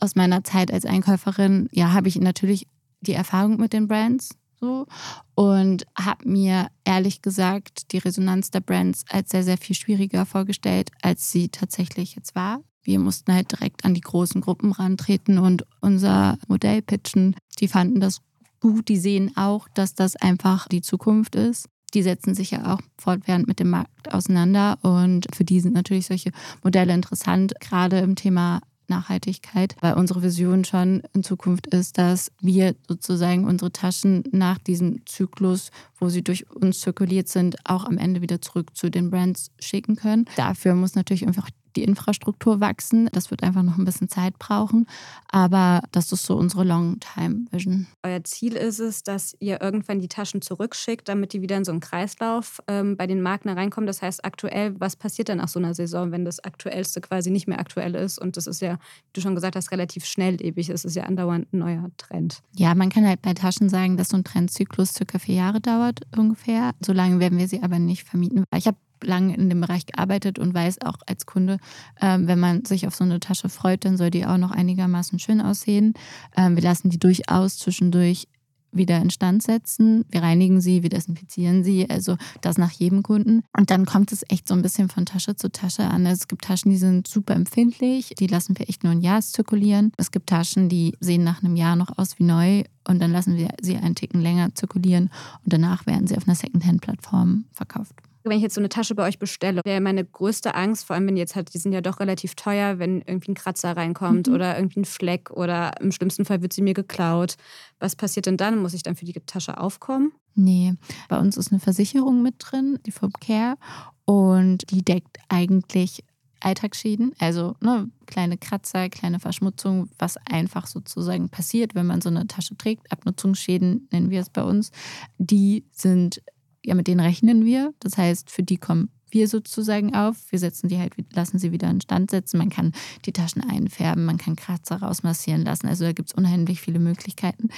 Aus 0.00 0.16
meiner 0.16 0.42
Zeit 0.42 0.72
als 0.72 0.86
Einkäuferin, 0.86 1.68
ja, 1.70 1.92
habe 1.92 2.08
ich 2.08 2.16
natürlich 2.16 2.66
die 3.00 3.14
Erfahrung 3.14 3.58
mit 3.58 3.72
den 3.72 3.88
Brands 3.88 4.30
so 4.60 4.86
und 5.34 5.86
habe 5.96 6.28
mir 6.28 6.68
ehrlich 6.84 7.22
gesagt 7.22 7.92
die 7.92 7.98
Resonanz 7.98 8.50
der 8.50 8.60
Brands 8.60 9.04
als 9.08 9.30
sehr, 9.30 9.44
sehr 9.44 9.58
viel 9.58 9.76
schwieriger 9.76 10.26
vorgestellt, 10.26 10.90
als 11.02 11.30
sie 11.30 11.48
tatsächlich 11.48 12.16
jetzt 12.16 12.34
war. 12.34 12.60
Wir 12.88 12.98
mussten 12.98 13.34
halt 13.34 13.52
direkt 13.52 13.84
an 13.84 13.92
die 13.92 14.00
großen 14.00 14.40
Gruppen 14.40 14.72
rantreten 14.72 15.36
und 15.36 15.66
unser 15.82 16.38
Modell 16.48 16.80
pitchen. 16.80 17.36
Die 17.60 17.68
fanden 17.68 18.00
das 18.00 18.22
gut, 18.60 18.88
die 18.88 18.96
sehen 18.96 19.36
auch, 19.36 19.68
dass 19.74 19.94
das 19.94 20.16
einfach 20.16 20.68
die 20.68 20.80
Zukunft 20.80 21.36
ist. 21.36 21.68
Die 21.92 22.02
setzen 22.02 22.34
sich 22.34 22.52
ja 22.52 22.72
auch 22.72 22.80
fortwährend 22.96 23.46
mit 23.46 23.60
dem 23.60 23.68
Markt 23.68 24.10
auseinander 24.10 24.78
und 24.80 25.26
für 25.34 25.44
die 25.44 25.60
sind 25.60 25.74
natürlich 25.74 26.06
solche 26.06 26.32
Modelle 26.64 26.94
interessant, 26.94 27.52
gerade 27.60 27.98
im 27.98 28.16
Thema 28.16 28.62
Nachhaltigkeit, 28.86 29.76
weil 29.82 29.92
unsere 29.92 30.22
Vision 30.22 30.64
schon 30.64 31.02
in 31.12 31.22
Zukunft 31.22 31.66
ist, 31.66 31.98
dass 31.98 32.32
wir 32.40 32.74
sozusagen 32.88 33.44
unsere 33.44 33.70
Taschen 33.70 34.24
nach 34.32 34.56
diesem 34.56 35.04
Zyklus, 35.04 35.72
wo 35.98 36.08
sie 36.08 36.24
durch 36.24 36.50
uns 36.50 36.80
zirkuliert 36.80 37.28
sind, 37.28 37.56
auch 37.64 37.84
am 37.84 37.98
Ende 37.98 38.22
wieder 38.22 38.40
zurück 38.40 38.74
zu 38.74 38.90
den 38.90 39.10
Brands 39.10 39.50
schicken 39.58 39.96
können. 39.96 40.24
Dafür 40.36 40.74
muss 40.74 40.94
natürlich 40.94 41.26
einfach 41.26 41.50
die 41.78 41.84
Infrastruktur 41.84 42.60
wachsen. 42.60 43.08
Das 43.12 43.30
wird 43.30 43.42
einfach 43.42 43.62
noch 43.62 43.78
ein 43.78 43.84
bisschen 43.84 44.08
Zeit 44.08 44.38
brauchen. 44.38 44.86
Aber 45.28 45.82
das 45.92 46.10
ist 46.12 46.24
so 46.24 46.36
unsere 46.36 46.64
Long-Time-Vision. 46.64 47.86
Euer 48.02 48.24
Ziel 48.24 48.56
ist 48.56 48.80
es, 48.80 49.02
dass 49.02 49.36
ihr 49.38 49.60
irgendwann 49.60 50.00
die 50.00 50.08
Taschen 50.08 50.42
zurückschickt, 50.42 51.08
damit 51.08 51.32
die 51.32 51.42
wieder 51.42 51.56
in 51.56 51.64
so 51.64 51.70
einen 51.70 51.80
Kreislauf 51.80 52.60
ähm, 52.66 52.96
bei 52.96 53.06
den 53.06 53.22
Marken 53.22 53.48
reinkommen. 53.48 53.86
Das 53.86 54.02
heißt, 54.02 54.24
aktuell, 54.24 54.74
was 54.80 54.96
passiert 54.96 55.28
dann 55.28 55.38
nach 55.38 55.48
so 55.48 55.58
einer 55.58 55.74
Saison, 55.74 56.10
wenn 56.10 56.24
das 56.24 56.40
Aktuellste 56.40 57.00
quasi 57.00 57.30
nicht 57.30 57.46
mehr 57.46 57.60
aktuell 57.60 57.94
ist? 57.94 58.18
Und 58.18 58.36
das 58.36 58.46
ist 58.46 58.60
ja, 58.60 58.74
wie 58.74 59.12
du 59.12 59.20
schon 59.20 59.34
gesagt 59.34 59.54
hast, 59.54 59.70
relativ 59.70 60.04
schnelllebig. 60.04 60.68
Es 60.70 60.84
ist 60.84 60.96
ja 60.96 61.04
andauernd 61.04 61.52
ein 61.52 61.58
neuer 61.58 61.90
Trend. 61.96 62.42
Ja, 62.56 62.74
man 62.74 62.88
kann 62.90 63.06
halt 63.06 63.22
bei 63.22 63.34
Taschen 63.34 63.68
sagen, 63.68 63.96
dass 63.96 64.08
so 64.08 64.16
ein 64.16 64.24
Trendzyklus 64.24 64.94
circa 64.94 65.18
vier 65.18 65.36
Jahre 65.36 65.60
dauert 65.60 66.00
ungefähr. 66.16 66.72
So 66.84 66.92
lange 66.92 67.20
werden 67.20 67.38
wir 67.38 67.46
sie 67.46 67.62
aber 67.62 67.78
nicht 67.78 68.04
vermieten. 68.04 68.44
Ich 68.56 68.66
habe 68.66 68.76
lange 69.04 69.34
in 69.34 69.48
dem 69.48 69.60
Bereich 69.60 69.86
gearbeitet 69.86 70.38
und 70.38 70.54
weiß 70.54 70.82
auch 70.82 70.98
als 71.06 71.26
Kunde, 71.26 71.58
ähm, 72.00 72.26
wenn 72.26 72.38
man 72.38 72.64
sich 72.64 72.86
auf 72.86 72.94
so 72.94 73.04
eine 73.04 73.20
Tasche 73.20 73.48
freut, 73.48 73.84
dann 73.84 73.96
soll 73.96 74.10
die 74.10 74.26
auch 74.26 74.38
noch 74.38 74.50
einigermaßen 74.50 75.18
schön 75.18 75.40
aussehen. 75.40 75.94
Ähm, 76.36 76.56
wir 76.56 76.62
lassen 76.62 76.90
die 76.90 76.98
durchaus 76.98 77.58
zwischendurch 77.58 78.26
wieder 78.72 79.00
instand 79.00 79.42
setzen. 79.42 80.04
Wir 80.10 80.22
reinigen 80.22 80.60
sie, 80.60 80.82
wir 80.82 80.90
desinfizieren 80.90 81.64
sie, 81.64 81.88
also 81.88 82.16
das 82.40 82.58
nach 82.58 82.70
jedem 82.70 83.02
Kunden. 83.02 83.42
Und 83.56 83.70
dann 83.70 83.86
kommt 83.86 84.12
es 84.12 84.24
echt 84.28 84.48
so 84.48 84.54
ein 84.54 84.62
bisschen 84.62 84.88
von 84.88 85.06
Tasche 85.06 85.36
zu 85.36 85.50
Tasche 85.50 85.84
an. 85.84 86.06
Also 86.06 86.20
es 86.20 86.28
gibt 86.28 86.44
Taschen, 86.44 86.70
die 86.70 86.76
sind 86.76 87.06
super 87.06 87.34
empfindlich, 87.34 88.14
die 88.18 88.26
lassen 88.26 88.58
wir 88.58 88.68
echt 88.68 88.84
nur 88.84 88.92
ein 88.92 89.00
Jahr 89.00 89.20
zirkulieren. 89.20 89.92
Es 89.96 90.10
gibt 90.10 90.28
Taschen, 90.28 90.68
die 90.68 90.94
sehen 91.00 91.24
nach 91.24 91.42
einem 91.42 91.56
Jahr 91.56 91.76
noch 91.76 91.96
aus 91.96 92.18
wie 92.18 92.24
neu 92.24 92.64
und 92.86 93.00
dann 93.00 93.12
lassen 93.12 93.36
wir 93.36 93.50
sie 93.60 93.76
einen 93.76 93.94
Ticken 93.94 94.20
länger 94.20 94.54
zirkulieren 94.54 95.10
und 95.44 95.52
danach 95.52 95.86
werden 95.86 96.06
sie 96.06 96.16
auf 96.16 96.26
einer 96.26 96.36
Secondhand-Plattform 96.36 97.44
verkauft 97.52 97.94
wenn 98.28 98.36
ich 98.36 98.42
jetzt 98.42 98.54
so 98.54 98.60
eine 98.60 98.68
Tasche 98.68 98.94
bei 98.94 99.06
euch 99.06 99.18
bestelle, 99.18 99.60
wäre 99.64 99.80
meine 99.80 100.04
größte 100.04 100.54
Angst, 100.54 100.86
vor 100.86 100.94
allem 100.94 101.06
wenn 101.06 101.16
jetzt 101.16 101.36
halt, 101.36 101.52
die 101.54 101.58
sind 101.58 101.72
ja 101.72 101.80
doch 101.80 102.00
relativ 102.00 102.34
teuer, 102.34 102.78
wenn 102.78 103.02
irgendwie 103.02 103.32
ein 103.32 103.34
Kratzer 103.34 103.76
reinkommt 103.76 104.28
mhm. 104.28 104.34
oder 104.34 104.56
irgendwie 104.56 104.80
ein 104.80 104.84
Fleck 104.84 105.30
oder 105.30 105.72
im 105.80 105.92
schlimmsten 105.92 106.24
Fall 106.24 106.42
wird 106.42 106.52
sie 106.52 106.62
mir 106.62 106.74
geklaut. 106.74 107.36
Was 107.78 107.96
passiert 107.96 108.26
denn 108.26 108.36
dann? 108.36 108.58
Muss 108.58 108.74
ich 108.74 108.82
dann 108.82 108.96
für 108.96 109.04
die 109.04 109.12
Tasche 109.12 109.58
aufkommen? 109.58 110.12
Nee, 110.34 110.74
bei 111.08 111.18
uns 111.18 111.36
ist 111.36 111.50
eine 111.50 111.60
Versicherung 111.60 112.22
mit 112.22 112.34
drin, 112.38 112.78
die 112.86 112.92
Fob 112.92 113.20
Care, 113.20 113.56
und 114.04 114.70
die 114.70 114.82
deckt 114.84 115.18
eigentlich 115.28 116.04
Alltagsschäden, 116.40 117.12
also 117.18 117.56
ne, 117.60 117.90
kleine 118.06 118.38
Kratzer, 118.38 118.88
kleine 118.88 119.18
Verschmutzung, 119.18 119.90
was 119.98 120.16
einfach 120.18 120.66
sozusagen 120.66 121.28
passiert, 121.28 121.74
wenn 121.74 121.86
man 121.86 122.00
so 122.00 122.08
eine 122.08 122.26
Tasche 122.26 122.56
trägt. 122.56 122.90
Abnutzungsschäden 122.92 123.88
nennen 123.90 124.10
wir 124.10 124.20
es 124.20 124.30
bei 124.30 124.42
uns. 124.42 124.70
Die 125.18 125.64
sind 125.72 126.22
ja, 126.64 126.74
mit 126.74 126.86
denen 126.86 127.00
rechnen 127.00 127.44
wir. 127.44 127.72
Das 127.80 127.96
heißt, 127.96 128.30
für 128.30 128.42
die 128.42 128.56
kommen 128.56 128.90
wir 129.10 129.28
sozusagen 129.28 129.94
auf. 129.94 130.16
Wir 130.30 130.38
setzen 130.38 130.68
die 130.68 130.78
halt, 130.78 130.92
lassen 131.12 131.38
sie 131.38 131.52
wieder 131.52 131.70
in 131.70 131.80
Stand 131.80 132.10
setzen. 132.10 132.38
Man 132.38 132.50
kann 132.50 132.72
die 133.04 133.12
Taschen 133.12 133.42
einfärben, 133.42 134.04
man 134.04 134.18
kann 134.18 134.36
Kratzer 134.36 134.76
rausmassieren 134.76 135.44
lassen. 135.44 135.66
Also 135.66 135.84
da 135.84 135.92
gibt 135.92 136.10
es 136.10 136.14
unheimlich 136.14 136.60
viele 136.60 136.78
Möglichkeiten. 136.78 137.48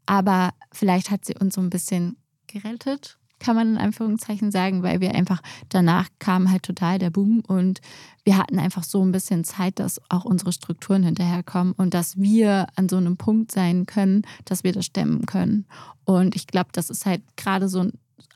Aber 0.06 0.51
vielleicht 0.74 1.12
hat 1.12 1.24
sie 1.24 1.36
uns 1.39 1.56
so 1.56 1.62
ein 1.62 1.70
bisschen 1.70 2.18
gerettet 2.48 3.20
kann 3.39 3.55
man 3.55 3.72
in 3.72 3.77
Anführungszeichen 3.77 4.51
sagen, 4.51 4.84
weil 4.84 5.01
wir 5.01 5.15
einfach 5.15 5.41
danach 5.69 6.08
kam 6.19 6.51
halt 6.51 6.63
total 6.63 7.00
der 7.00 7.10
Boom 7.10 7.41
und 7.48 7.81
wir 8.24 8.38
hatten 8.38 8.60
einfach 8.60 8.84
so 8.84 9.03
ein 9.03 9.12
bisschen 9.12 9.43
Zeit, 9.43 9.79
dass 9.79 10.01
auch 10.10 10.25
unsere 10.25 10.51
Strukturen 10.51 11.03
hinterherkommen 11.03 11.74
und 11.74 11.93
dass 11.93 12.17
wir 12.17 12.67
an 12.75 12.89
so 12.89 12.98
einem 12.98 13.17
Punkt 13.17 13.51
sein 13.51 13.86
können, 13.86 14.24
dass 14.46 14.63
wir 14.63 14.74
das 14.74 14.86
stemmen 14.86 15.25
können. 15.25 15.65
Und 16.05 16.36
ich 16.36 16.48
glaube, 16.48 16.69
das 16.74 16.89
ist 16.89 17.05
halt 17.05 17.22
gerade 17.38 17.69
so 17.69 17.79
ein 17.79 17.93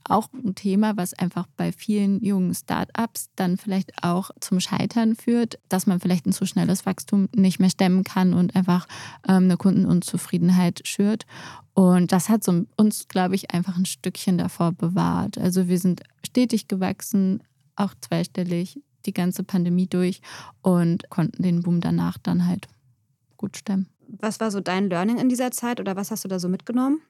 auch 0.10 0.30
ein 0.34 0.56
Thema, 0.56 0.98
was 0.98 1.14
einfach 1.14 1.48
bei 1.58 1.72
vielen 1.72 2.24
jungen 2.24 2.54
Startups 2.54 3.30
dann 3.36 3.58
vielleicht 3.58 4.04
auch 4.04 4.32
zum 4.40 4.60
Scheitern 4.60 5.16
führt, 5.16 5.60
dass 5.70 5.88
man 5.88 6.00
vielleicht 6.00 6.26
ein 6.26 6.34
zu 6.34 6.46
schnelles 6.46 6.86
Wachstum 6.86 7.30
nicht 7.36 7.60
mehr 7.60 7.70
stemmen 7.70 8.04
kann 8.04 8.34
und 8.34 8.56
einfach 8.56 8.88
ähm, 9.28 9.46
eine 9.46 9.58
Kundenunzufriedenheit 9.58 10.82
schürt. 10.86 11.26
Und 11.74 12.12
das 12.12 12.30
hat 12.30 12.44
so 12.44 12.66
uns, 12.78 13.08
glaube 13.08 13.36
ich, 13.36 13.52
einfach 13.52 13.78
ein 13.78 13.86
Stückchen 13.86 14.38
davor 14.38 14.72
bewahrt. 14.72 15.38
Also 15.38 15.68
wir 15.68 15.80
sind 15.80 16.02
stetig 16.26 16.68
gewachsen, 16.68 17.42
auch 17.76 17.94
zweistellig, 18.00 18.80
die 19.06 19.14
ganze 19.14 19.44
Pandemie 19.44 19.88
durch 19.88 20.22
und 20.62 21.10
konnten 21.10 21.44
den 21.44 21.62
Boom 21.62 21.82
danach 21.82 22.18
dann 22.18 22.48
halt 22.48 22.68
gut 23.38 23.58
stemmen. 23.58 23.90
Was 24.20 24.40
war 24.40 24.52
so 24.52 24.60
dein 24.60 24.90
Learning 24.90 25.18
in 25.18 25.30
dieser 25.30 25.52
Zeit 25.52 25.80
oder 25.80 25.96
was 25.96 26.12
hast 26.12 26.24
du 26.24 26.28
da 26.28 26.40
so 26.40 26.48
mitgenommen? 26.48 27.02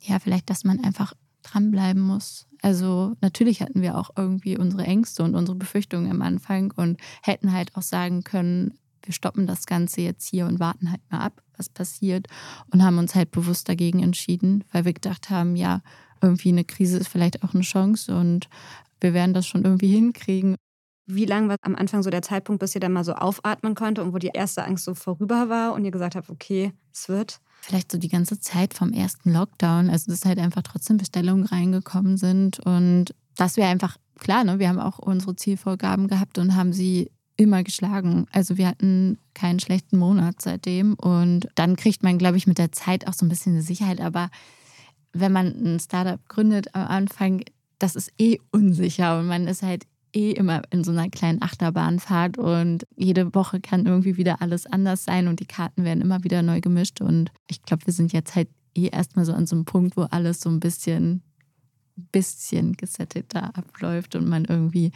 Ja, 0.00 0.18
vielleicht, 0.18 0.50
dass 0.50 0.64
man 0.64 0.82
einfach 0.82 1.14
dranbleiben 1.50 2.02
muss. 2.02 2.46
Also 2.62 3.16
natürlich 3.20 3.62
hatten 3.62 3.82
wir 3.82 3.96
auch 3.96 4.10
irgendwie 4.16 4.58
unsere 4.58 4.84
Ängste 4.84 5.22
und 5.22 5.34
unsere 5.34 5.56
Befürchtungen 5.56 6.10
am 6.10 6.22
Anfang 6.22 6.72
und 6.76 7.00
hätten 7.22 7.52
halt 7.52 7.76
auch 7.76 7.82
sagen 7.82 8.24
können, 8.24 8.74
wir 9.02 9.12
stoppen 9.12 9.46
das 9.46 9.66
Ganze 9.66 10.02
jetzt 10.02 10.26
hier 10.26 10.46
und 10.46 10.60
warten 10.60 10.90
halt 10.90 11.00
mal 11.10 11.20
ab, 11.20 11.42
was 11.56 11.68
passiert 11.68 12.26
und 12.72 12.82
haben 12.82 12.98
uns 12.98 13.14
halt 13.14 13.30
bewusst 13.30 13.68
dagegen 13.68 14.02
entschieden, 14.02 14.64
weil 14.72 14.84
wir 14.84 14.92
gedacht 14.92 15.30
haben, 15.30 15.56
ja, 15.56 15.82
irgendwie 16.20 16.50
eine 16.50 16.64
Krise 16.64 16.98
ist 16.98 17.08
vielleicht 17.08 17.42
auch 17.42 17.54
eine 17.54 17.62
Chance 17.62 18.14
und 18.16 18.48
wir 19.00 19.14
werden 19.14 19.34
das 19.34 19.46
schon 19.46 19.64
irgendwie 19.64 19.88
hinkriegen. 19.88 20.56
Wie 21.06 21.24
lang 21.24 21.48
war 21.48 21.56
am 21.62 21.74
Anfang 21.74 22.02
so 22.02 22.10
der 22.10 22.22
Zeitpunkt, 22.22 22.60
bis 22.60 22.74
ihr 22.74 22.80
dann 22.80 22.92
mal 22.92 23.04
so 23.04 23.14
aufatmen 23.14 23.74
konnte 23.74 24.02
und 24.02 24.12
wo 24.12 24.18
die 24.18 24.32
erste 24.34 24.64
Angst 24.64 24.84
so 24.84 24.94
vorüber 24.94 25.48
war 25.48 25.72
und 25.72 25.84
ihr 25.84 25.90
gesagt 25.90 26.16
habt, 26.16 26.28
okay, 26.28 26.72
es 26.92 27.08
wird? 27.08 27.40
Vielleicht 27.60 27.92
so 27.92 27.98
die 27.98 28.08
ganze 28.08 28.40
Zeit 28.40 28.74
vom 28.74 28.92
ersten 28.92 29.32
Lockdown. 29.32 29.90
Also, 29.90 30.10
dass 30.10 30.24
halt 30.24 30.38
einfach 30.38 30.62
trotzdem 30.62 30.96
Bestellungen 30.96 31.44
reingekommen 31.44 32.16
sind 32.16 32.60
und 32.60 33.14
dass 33.36 33.56
wir 33.56 33.66
einfach, 33.66 33.96
klar, 34.18 34.44
ne, 34.44 34.58
wir 34.58 34.68
haben 34.68 34.80
auch 34.80 34.98
unsere 34.98 35.36
Zielvorgaben 35.36 36.08
gehabt 36.08 36.38
und 36.38 36.56
haben 36.56 36.72
sie 36.72 37.10
immer 37.36 37.62
geschlagen. 37.62 38.26
Also 38.32 38.58
wir 38.58 38.66
hatten 38.66 39.18
keinen 39.32 39.60
schlechten 39.60 39.96
Monat 39.96 40.42
seitdem 40.42 40.94
und 40.94 41.48
dann 41.54 41.76
kriegt 41.76 42.02
man, 42.02 42.18
glaube 42.18 42.36
ich, 42.36 42.48
mit 42.48 42.58
der 42.58 42.72
Zeit 42.72 43.06
auch 43.06 43.14
so 43.14 43.24
ein 43.24 43.28
bisschen 43.28 43.52
eine 43.52 43.62
Sicherheit. 43.62 44.00
Aber 44.00 44.28
wenn 45.12 45.32
man 45.32 45.46
ein 45.46 45.80
Startup 45.80 46.20
gründet 46.28 46.74
am 46.74 46.88
Anfang, 46.88 47.44
das 47.78 47.94
ist 47.94 48.12
eh 48.18 48.38
unsicher 48.50 49.20
und 49.20 49.28
man 49.28 49.46
ist 49.46 49.62
halt 49.62 49.86
eh 50.18 50.32
immer 50.32 50.62
in 50.70 50.82
so 50.82 50.90
einer 50.90 51.08
kleinen 51.08 51.40
Achterbahnfahrt 51.42 52.38
und 52.38 52.86
jede 52.96 53.32
Woche 53.34 53.60
kann 53.60 53.86
irgendwie 53.86 54.16
wieder 54.16 54.42
alles 54.42 54.66
anders 54.66 55.04
sein 55.04 55.28
und 55.28 55.38
die 55.38 55.46
Karten 55.46 55.84
werden 55.84 56.00
immer 56.00 56.24
wieder 56.24 56.42
neu 56.42 56.60
gemischt. 56.60 57.00
Und 57.00 57.30
ich 57.46 57.62
glaube, 57.62 57.86
wir 57.86 57.92
sind 57.92 58.12
jetzt 58.12 58.34
halt 58.34 58.48
eh 58.74 58.88
erstmal 58.88 59.24
so 59.24 59.32
an 59.32 59.46
so 59.46 59.54
einem 59.54 59.64
Punkt, 59.64 59.96
wo 59.96 60.02
alles 60.02 60.40
so 60.40 60.50
ein 60.50 60.58
bisschen, 60.58 61.22
bisschen 62.10 62.72
gesetteter 62.72 63.56
abläuft 63.56 64.16
und 64.16 64.28
man 64.28 64.44
irgendwie 64.44 64.90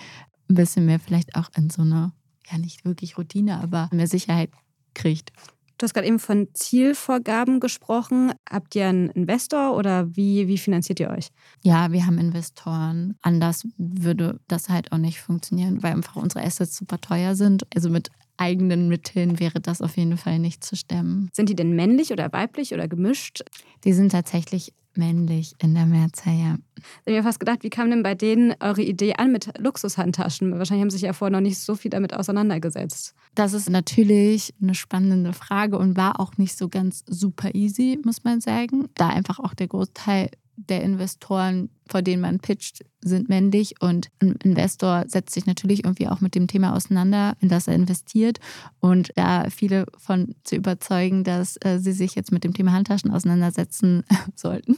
ein 0.50 0.56
bisschen 0.56 0.86
mehr 0.86 0.98
vielleicht 0.98 1.36
auch 1.36 1.50
in 1.56 1.70
so 1.70 1.82
eine, 1.82 2.12
ja 2.50 2.58
nicht 2.58 2.84
wirklich 2.84 3.16
Routine, 3.16 3.60
aber 3.60 3.88
mehr 3.92 4.08
Sicherheit 4.08 4.50
kriegt. 4.94 5.32
Du 5.82 5.84
hast 5.84 5.94
gerade 5.94 6.06
eben 6.06 6.20
von 6.20 6.46
Zielvorgaben 6.54 7.58
gesprochen. 7.58 8.32
Habt 8.48 8.76
ihr 8.76 8.86
einen 8.86 9.10
Investor 9.10 9.76
oder 9.76 10.14
wie, 10.14 10.46
wie 10.46 10.56
finanziert 10.56 11.00
ihr 11.00 11.10
euch? 11.10 11.30
Ja, 11.64 11.90
wir 11.90 12.06
haben 12.06 12.18
Investoren. 12.18 13.16
Anders 13.20 13.66
würde 13.78 14.38
das 14.46 14.68
halt 14.68 14.92
auch 14.92 14.98
nicht 14.98 15.20
funktionieren, 15.20 15.82
weil 15.82 15.94
einfach 15.94 16.14
unsere 16.14 16.44
Assets 16.44 16.76
super 16.76 17.00
teuer 17.00 17.34
sind. 17.34 17.66
Also 17.74 17.90
mit 17.90 18.12
eigenen 18.36 18.88
Mitteln 18.88 19.40
wäre 19.40 19.60
das 19.60 19.82
auf 19.82 19.96
jeden 19.96 20.18
Fall 20.18 20.38
nicht 20.38 20.62
zu 20.62 20.76
stemmen. 20.76 21.30
Sind 21.32 21.48
die 21.48 21.56
denn 21.56 21.74
männlich 21.74 22.12
oder 22.12 22.32
weiblich 22.32 22.72
oder 22.72 22.86
gemischt? 22.86 23.42
Die 23.82 23.92
sind 23.92 24.12
tatsächlich 24.12 24.72
männlich 24.96 25.54
in 25.58 25.74
der 25.74 25.86
Mehrzahl, 25.86 26.34
ja. 26.34 26.56
Ich 26.76 27.12
habe 27.12 27.16
mir 27.16 27.22
fast 27.22 27.40
gedacht, 27.40 27.62
wie 27.62 27.70
kam 27.70 27.90
denn 27.90 28.02
bei 28.02 28.14
denen 28.14 28.54
eure 28.60 28.82
Idee 28.82 29.14
an 29.14 29.32
mit 29.32 29.58
Luxushandtaschen? 29.58 30.58
Wahrscheinlich 30.58 30.82
haben 30.82 30.90
sie 30.90 30.98
sich 30.98 31.06
ja 31.06 31.12
vorher 31.12 31.32
noch 31.32 31.40
nicht 31.40 31.58
so 31.58 31.74
viel 31.76 31.90
damit 31.90 32.14
auseinandergesetzt. 32.14 33.14
Das 33.34 33.52
ist 33.52 33.70
natürlich 33.70 34.52
eine 34.60 34.74
spannende 34.74 35.32
Frage 35.32 35.78
und 35.78 35.96
war 35.96 36.20
auch 36.20 36.36
nicht 36.38 36.56
so 36.56 36.68
ganz 36.68 37.04
super 37.06 37.54
easy, 37.54 37.98
muss 38.04 38.24
man 38.24 38.40
sagen. 38.40 38.88
Da 38.94 39.08
einfach 39.08 39.38
auch 39.38 39.54
der 39.54 39.68
Großteil 39.68 40.30
der 40.56 40.82
Investoren, 40.82 41.70
vor 41.88 42.02
denen 42.02 42.22
man 42.22 42.38
pitcht, 42.38 42.84
sind 43.00 43.28
männlich 43.28 43.80
und 43.80 44.08
ein 44.20 44.36
Investor 44.42 45.04
setzt 45.08 45.34
sich 45.34 45.46
natürlich 45.46 45.84
irgendwie 45.84 46.08
auch 46.08 46.20
mit 46.20 46.34
dem 46.34 46.46
Thema 46.46 46.74
auseinander, 46.74 47.34
in 47.40 47.48
das 47.48 47.68
er 47.68 47.74
investiert. 47.74 48.38
Und 48.80 49.10
da 49.16 49.48
viele 49.50 49.86
von 49.98 50.34
zu 50.44 50.56
überzeugen, 50.56 51.24
dass 51.24 51.56
äh, 51.62 51.78
sie 51.78 51.92
sich 51.92 52.14
jetzt 52.14 52.32
mit 52.32 52.44
dem 52.44 52.54
Thema 52.54 52.72
Handtaschen 52.72 53.10
auseinandersetzen 53.10 54.04
sollten, 54.34 54.76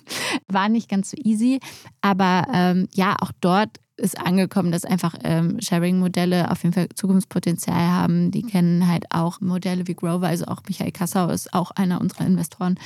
war 0.49 0.69
nicht 0.69 0.89
ganz 0.89 1.11
so 1.11 1.17
easy. 1.23 1.61
Aber 2.01 2.47
ähm, 2.53 2.89
ja, 2.93 3.17
auch 3.21 3.33
dort 3.41 3.79
ist 3.97 4.19
angekommen, 4.19 4.73
dass 4.73 4.85
einfach 4.85 5.15
ähm, 5.23 5.61
Sharing-Modelle 5.61 6.51
auf 6.51 6.63
jeden 6.63 6.75
Fall 6.75 6.89
Zukunftspotenzial 6.95 7.77
haben. 7.77 8.31
Die 8.31 8.43
kennen 8.43 8.89
halt 8.89 9.05
auch 9.11 9.41
Modelle 9.41 9.87
wie 9.87 9.95
Grover, 9.95 10.27
also 10.27 10.47
auch 10.47 10.63
Michael 10.67 10.91
Kassau 10.91 11.29
ist 11.29 11.55
auch 11.55 11.71
einer 11.71 12.01
unserer 12.01 12.27
Investoren. 12.27 12.79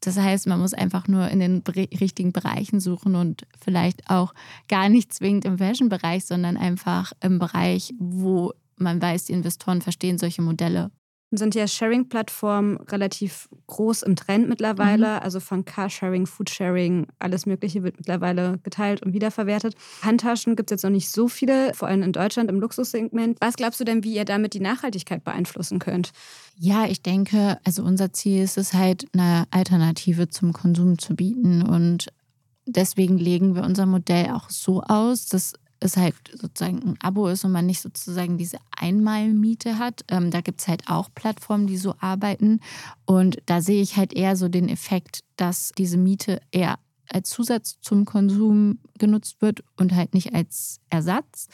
Das 0.00 0.18
heißt, 0.18 0.46
man 0.46 0.60
muss 0.60 0.74
einfach 0.74 1.06
nur 1.08 1.28
in 1.28 1.40
den 1.40 1.62
richtigen 2.00 2.32
Bereichen 2.32 2.80
suchen 2.80 3.14
und 3.14 3.46
vielleicht 3.60 4.10
auch 4.10 4.34
gar 4.68 4.88
nicht 4.88 5.14
zwingend 5.14 5.44
im 5.44 5.58
Fashion-Bereich, 5.58 6.24
sondern 6.24 6.56
einfach 6.56 7.12
im 7.20 7.38
Bereich, 7.38 7.94
wo 7.98 8.52
man 8.76 9.00
weiß, 9.00 9.26
die 9.26 9.32
Investoren 9.32 9.82
verstehen 9.82 10.18
solche 10.18 10.42
Modelle 10.42 10.90
sind 11.32 11.54
ja 11.54 11.66
Sharing-Plattformen 11.66 12.76
relativ 12.88 13.48
groß 13.66 14.02
im 14.02 14.16
Trend 14.16 14.48
mittlerweile. 14.48 15.16
Mhm. 15.16 15.22
Also 15.22 15.40
von 15.40 15.64
Carsharing, 15.64 16.26
Foodsharing, 16.26 17.06
alles 17.18 17.46
Mögliche 17.46 17.82
wird 17.82 17.96
mittlerweile 17.96 18.58
geteilt 18.62 19.02
und 19.02 19.12
wiederverwertet. 19.12 19.74
Handtaschen 20.02 20.54
gibt 20.56 20.70
es 20.70 20.76
jetzt 20.76 20.82
noch 20.84 20.90
nicht 20.90 21.10
so 21.10 21.28
viele, 21.28 21.74
vor 21.74 21.88
allem 21.88 22.02
in 22.02 22.12
Deutschland 22.12 22.48
im 22.50 22.60
Luxussegment. 22.60 23.38
Was 23.40 23.56
glaubst 23.56 23.80
du 23.80 23.84
denn, 23.84 24.04
wie 24.04 24.14
ihr 24.14 24.24
damit 24.24 24.54
die 24.54 24.60
Nachhaltigkeit 24.60 25.24
beeinflussen 25.24 25.78
könnt? 25.78 26.12
Ja, 26.58 26.86
ich 26.86 27.02
denke, 27.02 27.58
also 27.64 27.82
unser 27.82 28.12
Ziel 28.12 28.42
ist 28.42 28.56
es 28.56 28.72
halt, 28.72 29.06
eine 29.12 29.44
Alternative 29.50 30.28
zum 30.28 30.52
Konsum 30.52 30.98
zu 30.98 31.16
bieten. 31.16 31.62
Und 31.62 32.06
deswegen 32.66 33.18
legen 33.18 33.54
wir 33.54 33.64
unser 33.64 33.86
Modell 33.86 34.30
auch 34.30 34.48
so 34.48 34.82
aus, 34.82 35.26
dass 35.26 35.54
es 35.80 35.96
halt 35.96 36.14
sozusagen 36.32 36.82
ein 36.82 36.96
Abo 37.00 37.28
ist 37.28 37.44
und 37.44 37.52
man 37.52 37.66
nicht 37.66 37.80
sozusagen 37.80 38.38
diese 38.38 38.58
Einmalmiete 38.76 39.78
hat. 39.78 40.04
Ähm, 40.08 40.30
da 40.30 40.40
gibt 40.40 40.60
es 40.60 40.68
halt 40.68 40.88
auch 40.88 41.10
Plattformen, 41.14 41.66
die 41.66 41.76
so 41.76 41.94
arbeiten. 42.00 42.60
Und 43.04 43.38
da 43.46 43.60
sehe 43.60 43.82
ich 43.82 43.96
halt 43.96 44.12
eher 44.12 44.36
so 44.36 44.48
den 44.48 44.68
Effekt, 44.68 45.20
dass 45.36 45.72
diese 45.76 45.98
Miete 45.98 46.40
eher 46.50 46.78
als 47.12 47.30
Zusatz 47.30 47.78
zum 47.80 48.04
Konsum 48.04 48.78
genutzt 48.98 49.36
wird 49.40 49.62
und 49.76 49.94
halt 49.94 50.14
nicht 50.14 50.34
als 50.34 50.80
Ersatz. 50.90 51.48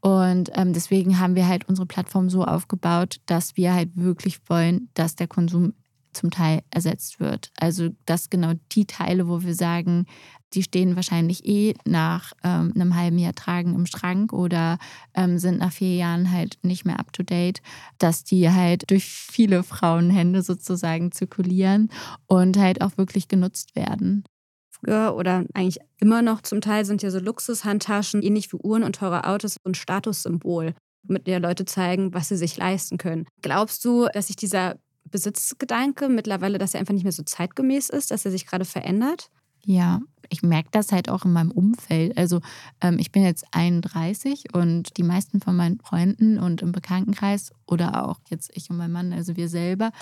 Und 0.00 0.50
ähm, 0.54 0.72
deswegen 0.72 1.18
haben 1.18 1.34
wir 1.34 1.46
halt 1.46 1.68
unsere 1.68 1.86
Plattform 1.86 2.30
so 2.30 2.44
aufgebaut, 2.44 3.20
dass 3.26 3.56
wir 3.56 3.74
halt 3.74 3.90
wirklich 3.94 4.38
wollen, 4.48 4.88
dass 4.94 5.16
der 5.16 5.28
Konsum 5.28 5.74
zum 6.14 6.30
Teil 6.30 6.62
ersetzt 6.70 7.20
wird. 7.20 7.50
Also 7.58 7.90
dass 8.06 8.30
genau 8.30 8.52
die 8.72 8.86
Teile, 8.86 9.28
wo 9.28 9.42
wir 9.42 9.54
sagen, 9.54 10.06
die 10.54 10.62
stehen 10.62 10.96
wahrscheinlich 10.96 11.46
eh 11.46 11.74
nach 11.84 12.32
ähm, 12.42 12.72
einem 12.74 12.94
halben 12.94 13.18
Jahr 13.18 13.34
tragen 13.34 13.74
im 13.74 13.86
Schrank 13.86 14.32
oder 14.32 14.78
ähm, 15.14 15.38
sind 15.38 15.58
nach 15.58 15.72
vier 15.72 15.96
Jahren 15.96 16.30
halt 16.30 16.58
nicht 16.62 16.84
mehr 16.84 16.98
up-to-date, 16.98 17.60
dass 17.98 18.24
die 18.24 18.50
halt 18.50 18.90
durch 18.90 19.04
viele 19.04 19.62
Frauenhände 19.62 20.42
sozusagen 20.42 21.12
zirkulieren 21.12 21.90
und 22.26 22.56
halt 22.56 22.82
auch 22.82 22.96
wirklich 22.96 23.28
genutzt 23.28 23.74
werden. 23.74 24.24
Früher 24.70 25.14
oder 25.16 25.44
eigentlich 25.54 25.78
immer 25.98 26.22
noch 26.22 26.42
zum 26.42 26.60
Teil 26.60 26.84
sind 26.84 27.02
ja 27.02 27.10
so 27.10 27.18
Luxushandtaschen, 27.18 28.22
ähnlich 28.22 28.52
wie 28.52 28.56
Uhren 28.56 28.84
und 28.84 28.96
teure 28.96 29.26
Autos, 29.26 29.56
ein 29.64 29.74
Statussymbol, 29.74 30.74
mit 31.06 31.26
der 31.26 31.40
Leute 31.40 31.64
zeigen, 31.64 32.14
was 32.14 32.28
sie 32.28 32.36
sich 32.36 32.56
leisten 32.56 32.98
können. 32.98 33.26
Glaubst 33.42 33.84
du, 33.84 34.06
dass 34.12 34.28
sich 34.28 34.36
dieser 34.36 34.76
Besitzgedanke 35.10 36.08
mittlerweile, 36.08 36.58
dass 36.58 36.74
er 36.74 36.80
einfach 36.80 36.94
nicht 36.94 37.04
mehr 37.04 37.12
so 37.12 37.22
zeitgemäß 37.22 37.88
ist, 37.90 38.10
dass 38.10 38.24
er 38.24 38.30
sich 38.30 38.46
gerade 38.46 38.64
verändert? 38.64 39.30
Ja, 39.64 40.00
ich 40.28 40.42
merke 40.42 40.68
das 40.72 40.92
halt 40.92 41.08
auch 41.08 41.24
in 41.24 41.32
meinem 41.32 41.50
Umfeld. 41.50 42.16
Also 42.18 42.40
ähm, 42.80 42.98
ich 42.98 43.12
bin 43.12 43.22
jetzt 43.22 43.46
31 43.52 44.54
und 44.54 44.96
die 44.96 45.02
meisten 45.02 45.40
von 45.40 45.56
meinen 45.56 45.78
Freunden 45.78 46.38
und 46.38 46.62
im 46.62 46.72
Bekanntenkreis 46.72 47.52
oder 47.66 48.06
auch 48.06 48.20
jetzt 48.28 48.50
ich 48.54 48.70
und 48.70 48.76
mein 48.76 48.92
Mann, 48.92 49.12
also 49.12 49.36
wir 49.36 49.48
selber, 49.48 49.92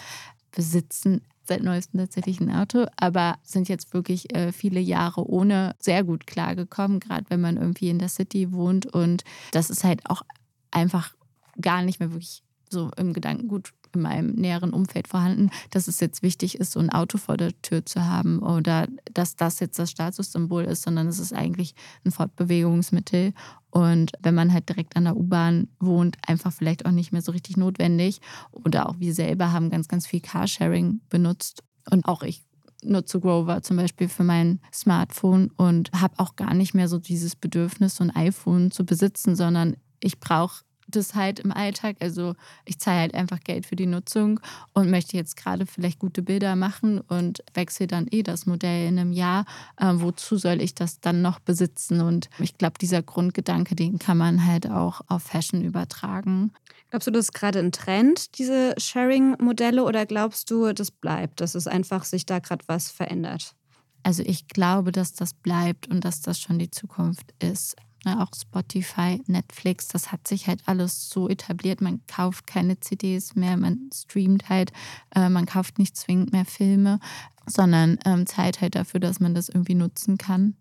besitzen 0.51 1.23
seit 1.45 1.63
neuestem 1.63 1.99
tatsächlich 1.99 2.41
ein 2.41 2.55
Auto, 2.55 2.87
aber 2.97 3.37
sind 3.43 3.69
jetzt 3.69 3.95
wirklich 3.95 4.35
äh, 4.35 4.53
viele 4.53 4.81
Jahre 4.81 5.29
ohne 5.29 5.75
sehr 5.79 6.05
gut 6.05 6.27
klargekommen, 6.27 7.01
gerade 7.01 7.25
wenn 7.29 7.41
man 7.41 7.57
irgendwie 7.57 7.91
in 7.91 7.99
der 7.99 8.09
City 8.09 8.53
wohnt. 8.53 8.87
Und 8.87 9.25
das 9.51 9.71
ist 9.71 9.83
halt 9.83 10.09
auch 10.09 10.23
einfach 10.71 11.15
gar 11.61 11.83
nicht 11.83 12.01
mehr 12.01 12.13
wirklich 12.13 12.43
so 12.71 12.91
im 12.97 13.13
Gedankengut 13.13 13.73
in 13.95 14.03
meinem 14.03 14.35
näheren 14.35 14.73
Umfeld 14.73 15.09
vorhanden, 15.09 15.51
dass 15.71 15.89
es 15.89 16.01
jetzt 16.01 16.23
wichtig 16.23 16.59
ist, 16.59 16.73
so 16.73 16.81
ein 16.81 16.91
Auto 16.91 17.19
vor 17.19 17.37
der 17.37 17.61
Tür 17.63 17.85
zu 17.85 18.05
haben 18.05 18.41
oder 18.41 18.87
dass 19.13 19.37
das 19.37 19.61
jetzt 19.61 19.79
das 19.79 19.91
Statussymbol 19.91 20.65
ist, 20.65 20.83
sondern 20.83 21.07
es 21.07 21.19
ist 21.19 21.33
eigentlich 21.33 21.75
ein 22.05 22.13
Fortbewegungsmittel. 22.13 23.33
Und 23.71 24.13
wenn 24.21 24.35
man 24.35 24.53
halt 24.53 24.69
direkt 24.69 24.97
an 24.97 25.05
der 25.05 25.17
U-Bahn 25.17 25.69
wohnt, 25.81 26.19
einfach 26.27 26.53
vielleicht 26.53 26.85
auch 26.85 26.91
nicht 26.91 27.13
mehr 27.13 27.23
so 27.23 27.33
richtig 27.33 27.57
notwendig. 27.57 28.21
Oder 28.51 28.89
auch 28.89 28.99
wir 28.99 29.15
selber 29.15 29.53
haben 29.53 29.71
ganz, 29.71 29.89
ganz 29.89 30.07
viel 30.07 30.21
Carsharing 30.21 31.01
benutzt. 31.09 31.63
Und 31.91 32.05
auch 32.05 32.23
ich 32.23 32.45
nutze 32.85 33.21
Grover 33.21 33.63
zum 33.63 33.77
Beispiel 33.77 34.09
für 34.09 34.25
mein 34.25 34.61
Smartphone 34.73 35.51
und 35.57 35.91
habe 35.93 36.15
auch 36.19 36.37
gar 36.37 36.55
nicht 36.55 36.75
mehr 36.75 36.89
so 36.89 36.99
dieses 36.99 37.37
Bedürfnis, 37.37 37.97
so 37.97 38.05
ein 38.05 38.15
iPhone 38.15 38.71
zu 38.71 38.85
besitzen, 38.85 39.37
sondern 39.37 39.77
ich 40.01 40.21
brauche 40.21 40.65
das 40.89 41.15
halt 41.15 41.41
im 41.41 41.53
Alltag. 41.53 41.97
Also 42.01 42.35
ich 42.65 42.79
zahle 42.79 43.01
halt 43.01 43.15
einfach 43.15 43.41
Geld 43.41 43.67
für 43.67 43.77
die 43.77 43.87
Nutzung 43.87 44.41
und 44.73 44.91
möchte 44.91 45.17
jetzt 45.17 45.37
gerade 45.37 45.67
vielleicht 45.67 45.99
gute 45.99 46.23
Bilder 46.23 46.57
machen 46.57 47.01
und 47.01 47.43
wechsle 47.55 47.87
dann 47.87 48.07
eh 48.11 48.23
das 48.23 48.47
Modell 48.47 48.89
in 48.89 48.99
einem 48.99 49.13
Jahr. 49.13 49.45
Äh, 49.77 49.93
wozu 49.97 50.37
soll 50.37 50.61
ich 50.61 50.75
das 50.75 51.01
dann 51.01 51.23
noch 51.23 51.39
besitzen? 51.41 52.01
Und 52.01 52.29
ich 52.39 52.59
glaube, 52.59 52.75
dieser 52.81 53.03
Grundgedanke, 53.03 53.75
den 53.75 53.99
kann 53.99 54.19
man 54.19 54.47
halt 54.47 54.69
auch 54.69 55.01
auf 55.09 55.23
Fashion 55.23 55.63
übertragen. 55.63 56.53
Glaubst 56.91 57.07
du, 57.07 57.11
das 57.11 57.27
ist 57.27 57.33
gerade 57.33 57.59
ein 57.59 57.73
Trend, 57.73 58.39
diese 58.39 58.75
Sharing-Modelle, 58.77 59.83
oder 59.85 60.05
glaubst 60.05 60.51
du, 60.51 60.73
das 60.75 60.91
bleibt, 60.91 61.41
dass 61.41 61.55
es 61.55 61.67
einfach 61.67 62.05
sich 62.05 62.27
da 62.27 62.39
gerade 62.39 62.65
was 62.67 62.91
verändert? 62.91 63.55
Also 64.03 64.23
ich 64.27 64.49
glaube, 64.49 64.93
dass 64.93 65.15
das 65.15 65.33
bleibt 65.33 65.89
und 65.89 66.05
dass 66.05 66.21
das 66.21 66.39
schon 66.39 66.59
die 66.59 66.71
Zukunft 66.71 67.33
ist. 67.43 67.77
Ne, 68.05 68.21
auch 68.21 68.31
Spotify, 68.35 69.23
Netflix, 69.27 69.87
das 69.87 70.11
hat 70.11 70.27
sich 70.27 70.49
halt 70.49 70.61
alles 70.67 71.09
so 71.09 71.29
etabliert. 71.29 71.81
Man 71.81 72.05
kauft 72.09 72.49
keine 72.49 72.81
CDs 72.81 73.37
mehr, 73.37 73.57
man 73.57 73.91
streamt 73.95 74.49
halt, 74.49 74.73
äh, 75.15 75.29
man 75.29 75.47
kauft 75.47 75.79
nicht 75.79 75.97
zwingend 75.97 76.33
mehr 76.33 76.45
Filme, 76.45 76.99
sondern 77.47 77.99
ähm, 78.05 78.27
zahlt 78.27 78.61
halt 78.61 78.75
dafür, 78.75 78.99
dass 78.99 79.21
man 79.21 79.35
das 79.35 79.49
irgendwie 79.49 79.77
nutzen 79.77 80.19
kann. 80.19 80.57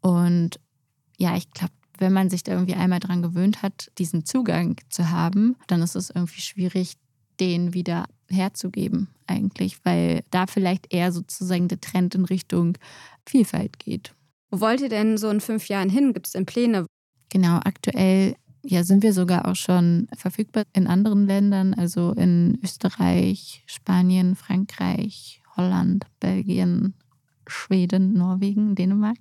Und 0.00 0.60
ja, 1.18 1.36
ich 1.36 1.50
glaube, 1.50 1.72
wenn 1.98 2.12
man 2.12 2.30
sich 2.30 2.44
da 2.44 2.52
irgendwie 2.52 2.74
einmal 2.74 3.00
dran 3.00 3.22
gewöhnt 3.22 3.62
hat, 3.62 3.90
diesen 3.98 4.24
Zugang 4.24 4.76
zu 4.88 5.10
haben, 5.10 5.56
dann 5.66 5.82
ist 5.82 5.96
es 5.96 6.10
irgendwie 6.10 6.40
schwierig, 6.40 6.94
den 7.40 7.74
wieder 7.74 8.06
herzugeben 8.28 9.08
eigentlich, 9.26 9.84
weil 9.84 10.22
da 10.30 10.46
vielleicht 10.46 10.92
eher 10.92 11.12
sozusagen 11.12 11.68
der 11.68 11.80
Trend 11.80 12.14
in 12.14 12.24
Richtung 12.24 12.78
Vielfalt 13.26 13.78
geht. 13.78 14.14
Wo 14.54 14.60
wollt 14.60 14.80
ihr 14.82 14.88
denn 14.88 15.18
so 15.18 15.28
in 15.30 15.40
fünf 15.40 15.66
Jahren 15.66 15.90
hin? 15.90 16.12
Gibt 16.12 16.26
es 16.26 16.32
denn 16.34 16.46
Pläne? 16.46 16.86
Genau, 17.28 17.56
aktuell 17.56 18.36
ja, 18.62 18.84
sind 18.84 19.02
wir 19.02 19.12
sogar 19.12 19.48
auch 19.48 19.56
schon 19.56 20.06
verfügbar 20.16 20.62
in 20.72 20.86
anderen 20.86 21.26
Ländern, 21.26 21.74
also 21.74 22.12
in 22.12 22.60
Österreich, 22.62 23.64
Spanien, 23.66 24.36
Frankreich, 24.36 25.42
Holland, 25.56 26.06
Belgien, 26.20 26.94
Schweden, 27.48 28.12
Norwegen, 28.12 28.76
Dänemark, 28.76 29.18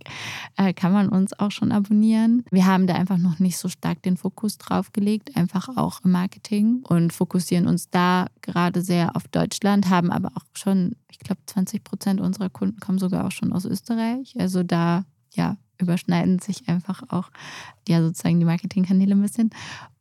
äh, 0.55 0.71
kann 0.71 0.93
man 0.93 1.09
uns 1.09 1.37
auch 1.39 1.49
schon 1.49 1.71
abonnieren. 1.71 2.45
Wir 2.51 2.67
haben 2.67 2.85
da 2.85 2.93
einfach 2.93 3.17
noch 3.17 3.39
nicht 3.39 3.57
so 3.57 3.69
stark 3.69 4.03
den 4.03 4.17
Fokus 4.17 4.59
drauf 4.59 4.93
gelegt, 4.93 5.35
einfach 5.35 5.75
auch 5.77 6.01
im 6.05 6.11
Marketing 6.11 6.83
und 6.87 7.11
fokussieren 7.11 7.65
uns 7.65 7.89
da 7.89 8.27
gerade 8.43 8.83
sehr 8.83 9.15
auf 9.15 9.27
Deutschland, 9.29 9.89
haben 9.89 10.11
aber 10.11 10.29
auch 10.35 10.45
schon, 10.53 10.95
ich 11.09 11.17
glaube, 11.17 11.41
20 11.47 11.83
Prozent 11.83 12.21
unserer 12.21 12.51
Kunden 12.51 12.79
kommen 12.79 12.99
sogar 12.99 13.25
auch 13.25 13.31
schon 13.31 13.51
aus 13.51 13.65
Österreich. 13.65 14.35
Also 14.37 14.61
da 14.61 15.05
ja, 15.33 15.57
überschneiden 15.79 16.39
sich 16.39 16.67
einfach 16.67 17.03
auch 17.09 17.29
ja 17.87 18.01
sozusagen 18.01 18.39
die 18.39 18.45
Marketingkanäle 18.45 19.15
ein 19.15 19.21
bisschen. 19.21 19.51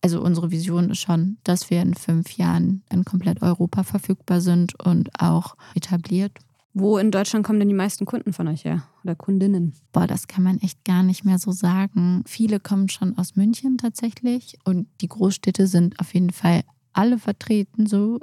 Also 0.00 0.22
unsere 0.22 0.50
Vision 0.50 0.90
ist 0.90 1.00
schon, 1.00 1.38
dass 1.44 1.70
wir 1.70 1.82
in 1.82 1.94
fünf 1.94 2.36
Jahren 2.36 2.82
in 2.90 3.04
komplett 3.04 3.42
Europa 3.42 3.82
verfügbar 3.82 4.40
sind 4.40 4.78
und 4.80 5.10
auch 5.20 5.56
etabliert. 5.74 6.32
Wo 6.74 6.96
in 6.96 7.10
Deutschland 7.10 7.44
kommen 7.44 7.58
denn 7.58 7.68
die 7.68 7.74
meisten 7.74 8.06
Kunden 8.06 8.32
von 8.32 8.48
euch 8.48 8.64
her 8.64 8.82
oder 9.04 9.14
Kundinnen? 9.14 9.74
Boah, 9.92 10.06
das 10.06 10.26
kann 10.26 10.42
man 10.42 10.58
echt 10.60 10.84
gar 10.84 11.02
nicht 11.02 11.22
mehr 11.24 11.38
so 11.38 11.52
sagen. 11.52 12.22
Viele 12.26 12.60
kommen 12.60 12.88
schon 12.88 13.18
aus 13.18 13.36
München 13.36 13.76
tatsächlich 13.76 14.56
und 14.64 14.86
die 15.02 15.08
Großstädte 15.08 15.66
sind 15.66 16.00
auf 16.00 16.14
jeden 16.14 16.30
Fall 16.30 16.62
alle 16.94 17.18
vertreten 17.18 17.86
so, 17.86 18.20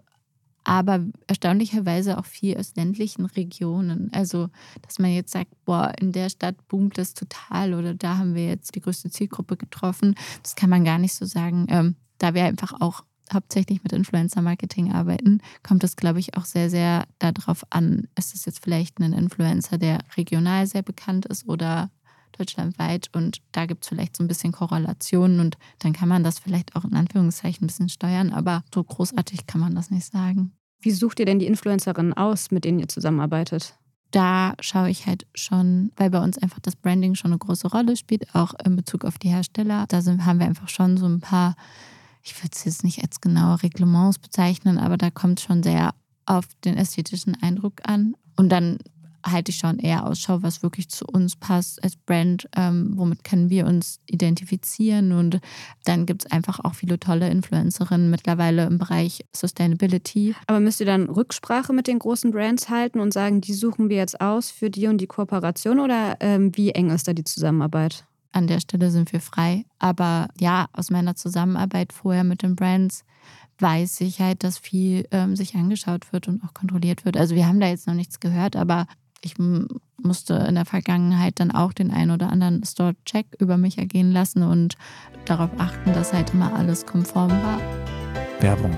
aber 0.69 1.03
erstaunlicherweise 1.25 2.19
auch 2.19 2.25
viel 2.25 2.55
aus 2.55 2.75
ländlichen 2.75 3.25
Regionen. 3.25 4.11
Also, 4.13 4.49
dass 4.83 4.99
man 4.99 5.11
jetzt 5.11 5.31
sagt, 5.31 5.49
boah, 5.65 5.91
in 5.99 6.11
der 6.11 6.29
Stadt 6.29 6.67
boomt 6.67 6.99
das 6.99 7.15
total 7.15 7.73
oder 7.73 7.95
da 7.95 8.19
haben 8.19 8.35
wir 8.35 8.45
jetzt 8.47 8.75
die 8.75 8.81
größte 8.81 9.09
Zielgruppe 9.09 9.57
getroffen, 9.57 10.13
das 10.43 10.55
kann 10.55 10.69
man 10.69 10.85
gar 10.85 10.99
nicht 10.99 11.15
so 11.15 11.25
sagen. 11.25 11.65
Ähm, 11.69 11.95
da 12.19 12.35
wir 12.35 12.43
einfach 12.43 12.79
auch 12.81 13.03
hauptsächlich 13.33 13.81
mit 13.81 13.93
Influencer-Marketing 13.93 14.91
arbeiten, 14.91 15.41
kommt 15.63 15.83
es, 15.83 15.95
glaube 15.95 16.19
ich, 16.19 16.37
auch 16.37 16.45
sehr, 16.45 16.69
sehr 16.69 17.05
darauf 17.17 17.63
an, 17.71 18.07
ist 18.15 18.35
es 18.35 18.45
jetzt 18.45 18.63
vielleicht 18.63 18.99
ein 18.99 19.13
Influencer, 19.13 19.79
der 19.79 19.99
regional 20.17 20.67
sehr 20.67 20.83
bekannt 20.83 21.25
ist 21.25 21.47
oder 21.47 21.89
deutschlandweit 22.37 23.09
und 23.13 23.41
da 23.51 23.65
gibt 23.65 23.83
es 23.83 23.89
vielleicht 23.89 24.15
so 24.15 24.23
ein 24.23 24.27
bisschen 24.27 24.51
Korrelationen 24.51 25.39
und 25.39 25.57
dann 25.79 25.93
kann 25.93 26.09
man 26.09 26.23
das 26.23 26.37
vielleicht 26.37 26.75
auch 26.75 26.85
in 26.85 26.95
Anführungszeichen 26.95 27.63
ein 27.63 27.67
bisschen 27.67 27.89
steuern, 27.89 28.31
aber 28.31 28.63
so 28.73 28.83
großartig 28.83 29.47
kann 29.47 29.61
man 29.61 29.73
das 29.73 29.89
nicht 29.89 30.05
sagen. 30.05 30.53
Wie 30.79 30.91
sucht 30.91 31.19
ihr 31.19 31.25
denn 31.25 31.39
die 31.39 31.47
Influencerinnen 31.47 32.13
aus, 32.13 32.51
mit 32.51 32.65
denen 32.65 32.79
ihr 32.79 32.87
zusammenarbeitet? 32.87 33.75
Da 34.11 34.53
schaue 34.59 34.89
ich 34.89 35.05
halt 35.05 35.27
schon, 35.35 35.91
weil 35.95 36.09
bei 36.09 36.23
uns 36.23 36.37
einfach 36.37 36.59
das 36.59 36.75
Branding 36.75 37.15
schon 37.15 37.31
eine 37.31 37.37
große 37.37 37.67
Rolle 37.67 37.95
spielt, 37.95 38.33
auch 38.33 38.53
in 38.65 38.75
Bezug 38.75 39.05
auf 39.05 39.19
die 39.19 39.29
Hersteller. 39.29 39.85
Da 39.87 40.01
sind, 40.01 40.25
haben 40.25 40.39
wir 40.39 40.47
einfach 40.47 40.69
schon 40.69 40.97
so 40.97 41.05
ein 41.05 41.19
paar 41.19 41.55
ich 42.23 42.37
würde 42.43 42.51
es 42.53 42.65
jetzt 42.65 42.83
nicht 42.83 43.01
als 43.01 43.21
genaue 43.21 43.61
Reglements 43.63 44.19
bezeichnen, 44.19 44.77
aber 44.77 44.97
da 44.97 45.09
kommt 45.09 45.39
schon 45.39 45.63
sehr 45.63 45.93
auf 46.25 46.45
den 46.63 46.77
ästhetischen 46.77 47.37
Eindruck 47.41 47.81
an. 47.83 48.15
Und 48.35 48.49
dann 48.49 48.77
halte 49.25 49.51
ich 49.51 49.57
schon 49.57 49.79
eher 49.79 50.05
Ausschau, 50.05 50.41
was 50.41 50.63
wirklich 50.63 50.89
zu 50.89 51.05
uns 51.05 51.35
passt 51.35 51.83
als 51.83 51.95
Brand, 51.95 52.47
ähm, 52.55 52.93
womit 52.95 53.23
können 53.23 53.49
wir 53.49 53.65
uns 53.65 53.99
identifizieren. 54.07 55.11
Und 55.11 55.39
dann 55.85 56.05
gibt 56.05 56.25
es 56.25 56.31
einfach 56.31 56.59
auch 56.59 56.75
viele 56.75 56.99
tolle 56.99 57.29
Influencerinnen 57.29 58.09
mittlerweile 58.09 58.65
im 58.65 58.77
Bereich 58.77 59.25
Sustainability. 59.35 60.35
Aber 60.47 60.59
müsst 60.59 60.79
ihr 60.79 60.85
dann 60.85 61.09
Rücksprache 61.09 61.73
mit 61.73 61.87
den 61.87 61.99
großen 61.99 62.31
Brands 62.31 62.69
halten 62.69 62.99
und 62.99 63.13
sagen, 63.13 63.41
die 63.41 63.53
suchen 63.53 63.89
wir 63.89 63.97
jetzt 63.97 64.21
aus 64.21 64.51
für 64.51 64.69
die 64.69 64.87
und 64.87 64.99
die 64.99 65.07
Kooperation 65.07 65.79
oder 65.79 66.17
ähm, 66.19 66.55
wie 66.55 66.71
eng 66.71 66.89
ist 66.89 67.07
da 67.07 67.13
die 67.13 67.23
Zusammenarbeit? 67.23 68.05
An 68.31 68.47
der 68.47 68.59
Stelle 68.59 68.91
sind 68.91 69.11
wir 69.11 69.21
frei. 69.21 69.65
Aber 69.79 70.27
ja, 70.39 70.67
aus 70.73 70.91
meiner 70.91 71.15
Zusammenarbeit 71.15 71.93
vorher 71.93 72.23
mit 72.23 72.43
den 72.43 72.55
Brands 72.55 73.03
weiß 73.59 74.01
ich 74.01 74.21
halt, 74.21 74.43
dass 74.43 74.57
viel 74.57 75.05
ähm, 75.11 75.35
sich 75.35 75.55
angeschaut 75.55 76.11
wird 76.13 76.27
und 76.27 76.43
auch 76.43 76.53
kontrolliert 76.53 77.05
wird. 77.05 77.17
Also 77.17 77.35
wir 77.35 77.47
haben 77.47 77.59
da 77.59 77.67
jetzt 77.67 77.87
noch 77.87 77.93
nichts 77.93 78.19
gehört, 78.19 78.55
aber 78.55 78.87
ich 79.21 79.35
musste 80.01 80.33
in 80.33 80.55
der 80.55 80.65
Vergangenheit 80.65 81.39
dann 81.39 81.51
auch 81.51 81.73
den 81.73 81.91
einen 81.91 82.11
oder 82.11 82.29
anderen 82.29 82.63
Store-Check 82.63 83.35
über 83.39 83.57
mich 83.57 83.77
ergehen 83.77 84.11
lassen 84.11 84.43
und 84.43 84.75
darauf 85.25 85.49
achten, 85.57 85.93
dass 85.93 86.13
halt 86.13 86.33
immer 86.33 86.53
alles 86.53 86.85
konform 86.85 87.31
war. 87.31 87.59
Werbung 88.39 88.77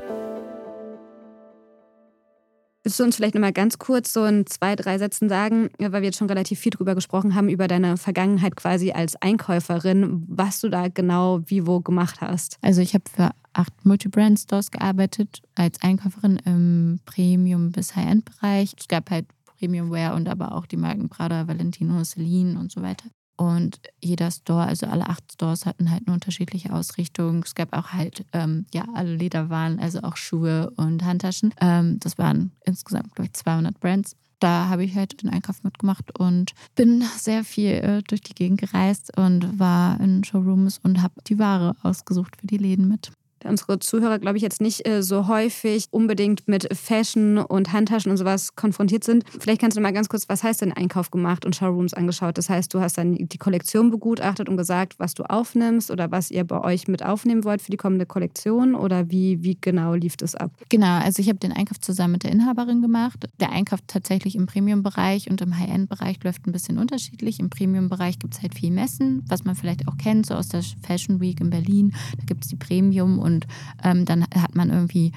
Willst 2.89 2.99
du 2.99 3.03
uns 3.03 3.17
vielleicht 3.17 3.35
nochmal 3.35 3.53
ganz 3.53 3.77
kurz 3.77 4.11
so 4.11 4.25
in 4.25 4.47
zwei, 4.47 4.75
drei 4.75 4.97
Sätzen 4.97 5.29
sagen, 5.29 5.69
weil 5.77 6.01
wir 6.01 6.05
jetzt 6.05 6.17
schon 6.17 6.27
relativ 6.27 6.57
viel 6.57 6.71
drüber 6.71 6.95
gesprochen 6.95 7.35
haben, 7.35 7.47
über 7.47 7.67
deine 7.67 7.97
Vergangenheit 7.97 8.55
quasi 8.55 8.89
als 8.93 9.15
Einkäuferin, 9.21 10.23
was 10.27 10.59
du 10.59 10.69
da 10.69 10.87
genau 10.87 11.39
wie 11.45 11.67
wo 11.67 11.81
gemacht 11.81 12.19
hast? 12.19 12.57
Also 12.63 12.81
ich 12.81 12.95
habe 12.95 13.03
für 13.15 13.29
acht 13.53 13.85
Multi-Brand-Stores 13.85 14.71
gearbeitet, 14.71 15.43
als 15.53 15.79
Einkäuferin 15.83 16.37
im 16.45 16.99
Premium- 17.05 17.71
bis 17.71 17.95
High-End-Bereich. 17.95 18.73
Es 18.79 18.87
gab 18.87 19.11
halt 19.11 19.27
Premium-Wear 19.59 20.15
und 20.15 20.27
aber 20.27 20.55
auch 20.55 20.65
die 20.65 20.77
Marken 20.77 21.09
Prada, 21.09 21.47
Valentino, 21.47 22.03
Celine 22.03 22.59
und 22.59 22.71
so 22.71 22.81
weiter. 22.81 23.05
Und 23.39 23.79
jeder 24.01 24.31
Store, 24.31 24.65
also 24.65 24.87
alle 24.87 25.07
acht 25.07 25.31
Stores 25.31 25.65
hatten 25.65 25.89
halt 25.89 26.03
eine 26.05 26.13
unterschiedliche 26.13 26.73
Ausrichtung. 26.73 27.41
Es 27.45 27.55
gab 27.55 27.71
auch 27.71 27.93
halt, 27.93 28.25
ähm, 28.33 28.65
ja, 28.73 28.83
alle 28.95 29.15
Lederwaren, 29.15 29.79
also 29.79 30.01
auch 30.01 30.17
Schuhe 30.17 30.73
und 30.75 31.05
Handtaschen. 31.05 31.53
Ähm, 31.61 32.01
das 32.01 32.17
waren 32.17 32.51
insgesamt, 32.65 33.15
glaube 33.15 33.27
ich, 33.27 33.33
200 33.33 33.79
Brands. 33.79 34.17
Da 34.39 34.67
habe 34.67 34.83
ich 34.83 34.93
halt 34.93 35.23
den 35.23 35.29
Einkauf 35.29 35.63
mitgemacht 35.63 36.19
und 36.19 36.51
bin 36.75 37.01
sehr 37.17 37.45
viel 37.45 37.71
äh, 37.71 38.03
durch 38.05 38.19
die 38.19 38.35
Gegend 38.35 38.59
gereist 38.59 39.17
und 39.17 39.57
war 39.57 39.97
in 40.01 40.25
Showrooms 40.25 40.77
und 40.83 41.01
habe 41.01 41.13
die 41.27 41.39
Ware 41.39 41.77
ausgesucht 41.81 42.35
für 42.41 42.47
die 42.47 42.57
Läden 42.57 42.89
mit 42.89 43.09
unsere 43.45 43.79
Zuhörer, 43.79 44.19
glaube 44.19 44.37
ich, 44.37 44.43
jetzt 44.43 44.61
nicht 44.61 44.87
äh, 44.87 45.01
so 45.03 45.27
häufig 45.27 45.87
unbedingt 45.91 46.47
mit 46.47 46.67
Fashion 46.75 47.37
und 47.37 47.73
Handtaschen 47.73 48.11
und 48.11 48.17
sowas 48.17 48.55
konfrontiert 48.55 49.03
sind. 49.03 49.23
Vielleicht 49.39 49.61
kannst 49.61 49.77
du 49.77 49.81
mal 49.81 49.91
ganz 49.91 50.09
kurz, 50.09 50.27
was 50.29 50.43
heißt 50.43 50.61
denn 50.61 50.73
Einkauf 50.73 51.11
gemacht 51.11 51.45
und 51.45 51.55
Showrooms 51.55 51.93
angeschaut? 51.93 52.37
Das 52.37 52.49
heißt, 52.49 52.73
du 52.73 52.79
hast 52.79 52.97
dann 52.97 53.15
die 53.15 53.37
Kollektion 53.37 53.91
begutachtet 53.91 54.49
und 54.49 54.57
gesagt, 54.57 54.99
was 54.99 55.13
du 55.13 55.23
aufnimmst 55.23 55.91
oder 55.91 56.11
was 56.11 56.31
ihr 56.31 56.43
bei 56.43 56.61
euch 56.61 56.87
mit 56.87 57.03
aufnehmen 57.03 57.43
wollt 57.43 57.61
für 57.61 57.71
die 57.71 57.77
kommende 57.77 58.05
Kollektion 58.05 58.75
oder 58.75 59.09
wie, 59.09 59.43
wie 59.43 59.57
genau 59.59 59.93
lief 59.93 60.17
das 60.17 60.35
ab? 60.35 60.51
Genau, 60.69 60.99
also 60.99 61.21
ich 61.21 61.29
habe 61.29 61.39
den 61.39 61.51
Einkauf 61.51 61.79
zusammen 61.79 62.13
mit 62.13 62.23
der 62.23 62.31
Inhaberin 62.31 62.81
gemacht. 62.81 63.29
Der 63.39 63.51
Einkauf 63.51 63.79
tatsächlich 63.87 64.35
im 64.35 64.45
Premium-Bereich 64.45 65.29
und 65.29 65.41
im 65.41 65.57
High-End-Bereich 65.57 66.23
läuft 66.23 66.47
ein 66.47 66.51
bisschen 66.51 66.77
unterschiedlich. 66.77 67.39
Im 67.39 67.49
Premium-Bereich 67.49 68.19
gibt 68.19 68.33
es 68.35 68.41
halt 68.41 68.55
viel 68.55 68.71
Messen, 68.71 69.23
was 69.27 69.43
man 69.43 69.55
vielleicht 69.55 69.87
auch 69.87 69.97
kennt, 69.97 70.25
so 70.25 70.35
aus 70.35 70.49
der 70.49 70.63
Fashion 70.81 71.19
Week 71.19 71.39
in 71.39 71.49
Berlin. 71.49 71.93
Da 72.17 72.25
gibt 72.25 72.43
es 72.43 72.49
die 72.49 72.55
Premium- 72.55 73.19
und 73.19 73.28
und 73.29 73.47
ähm, 73.83 74.05
dann 74.05 74.23
hat 74.23 74.55
man 74.55 74.69
irgendwie 74.69 75.11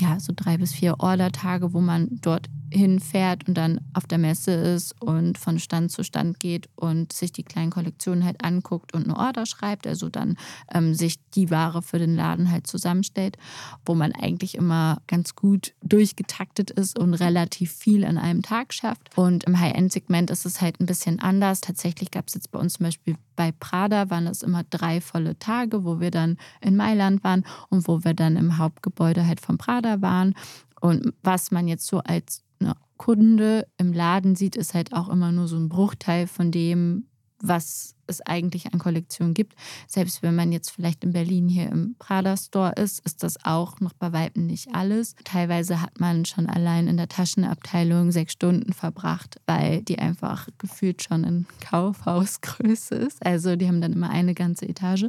ja, 0.00 0.20
so 0.20 0.32
drei 0.34 0.58
bis 0.58 0.72
vier 0.72 1.00
Ordertage, 1.00 1.72
wo 1.72 1.80
man 1.80 2.18
dort 2.20 2.48
hinfährt 2.70 3.48
und 3.48 3.54
dann 3.54 3.80
auf 3.94 4.06
der 4.06 4.18
Messe 4.18 4.52
ist 4.52 5.00
und 5.00 5.38
von 5.38 5.58
Stand 5.58 5.90
zu 5.92 6.02
Stand 6.02 6.40
geht 6.40 6.68
und 6.76 7.12
sich 7.12 7.32
die 7.32 7.42
kleinen 7.42 7.70
Kollektionen 7.70 8.24
halt 8.24 8.44
anguckt 8.44 8.94
und 8.94 9.04
eine 9.04 9.16
Order 9.16 9.46
schreibt, 9.46 9.86
also 9.86 10.08
dann 10.08 10.36
ähm, 10.72 10.94
sich 10.94 11.18
die 11.34 11.50
Ware 11.50 11.82
für 11.82 11.98
den 11.98 12.16
Laden 12.16 12.50
halt 12.50 12.66
zusammenstellt, 12.66 13.36
wo 13.84 13.94
man 13.94 14.12
eigentlich 14.12 14.56
immer 14.56 15.00
ganz 15.06 15.34
gut 15.34 15.74
durchgetaktet 15.82 16.70
ist 16.70 16.98
und 16.98 17.14
relativ 17.14 17.72
viel 17.72 18.04
an 18.04 18.18
einem 18.18 18.42
Tag 18.42 18.72
schafft. 18.72 19.16
Und 19.16 19.44
im 19.44 19.58
High-End-Segment 19.58 20.30
ist 20.30 20.46
es 20.46 20.60
halt 20.60 20.80
ein 20.80 20.86
bisschen 20.86 21.20
anders. 21.20 21.60
Tatsächlich 21.60 22.10
gab 22.10 22.28
es 22.28 22.34
jetzt 22.34 22.50
bei 22.50 22.58
uns 22.58 22.74
zum 22.74 22.84
Beispiel 22.84 23.16
bei 23.36 23.52
Prada 23.52 24.10
waren 24.10 24.24
das 24.24 24.42
immer 24.42 24.64
drei 24.64 25.00
volle 25.00 25.38
Tage, 25.38 25.84
wo 25.84 26.00
wir 26.00 26.10
dann 26.10 26.38
in 26.60 26.74
Mailand 26.74 27.22
waren 27.22 27.44
und 27.68 27.86
wo 27.86 28.02
wir 28.02 28.14
dann 28.14 28.36
im 28.36 28.58
Hauptgebäude 28.58 29.26
halt 29.26 29.40
von 29.40 29.58
Prada 29.58 30.00
waren. 30.00 30.34
Und 30.80 31.12
was 31.22 31.50
man 31.50 31.68
jetzt 31.68 31.86
so 31.86 32.00
als 32.00 32.42
Kunde 32.96 33.66
im 33.76 33.92
Laden 33.92 34.36
sieht, 34.36 34.56
ist 34.56 34.74
halt 34.74 34.92
auch 34.92 35.08
immer 35.08 35.32
nur 35.32 35.48
so 35.48 35.56
ein 35.56 35.68
Bruchteil 35.68 36.26
von 36.26 36.50
dem, 36.50 37.06
was 37.38 37.94
es 38.06 38.20
eigentlich 38.22 38.72
an 38.72 38.78
Kollektionen 38.78 39.34
gibt. 39.34 39.54
Selbst 39.86 40.22
wenn 40.22 40.34
man 40.34 40.52
jetzt 40.52 40.70
vielleicht 40.70 41.04
in 41.04 41.12
Berlin 41.12 41.48
hier 41.48 41.70
im 41.70 41.96
Prada 41.98 42.36
Store 42.36 42.72
ist, 42.72 43.04
ist 43.04 43.22
das 43.22 43.44
auch 43.44 43.80
noch 43.80 43.92
bei 43.92 44.12
weitem 44.12 44.46
nicht 44.46 44.74
alles. 44.74 45.14
Teilweise 45.24 45.82
hat 45.82 46.00
man 46.00 46.24
schon 46.24 46.46
allein 46.46 46.88
in 46.88 46.96
der 46.96 47.08
Taschenabteilung 47.08 48.12
sechs 48.12 48.32
Stunden 48.32 48.72
verbracht, 48.72 49.40
weil 49.46 49.82
die 49.82 49.98
einfach 49.98 50.48
gefühlt 50.58 51.02
schon 51.02 51.24
in 51.24 51.46
Kaufhausgröße 51.60 52.94
ist. 52.94 53.24
Also 53.24 53.56
die 53.56 53.66
haben 53.66 53.80
dann 53.80 53.92
immer 53.92 54.10
eine 54.10 54.34
ganze 54.34 54.68
Etage. 54.68 55.06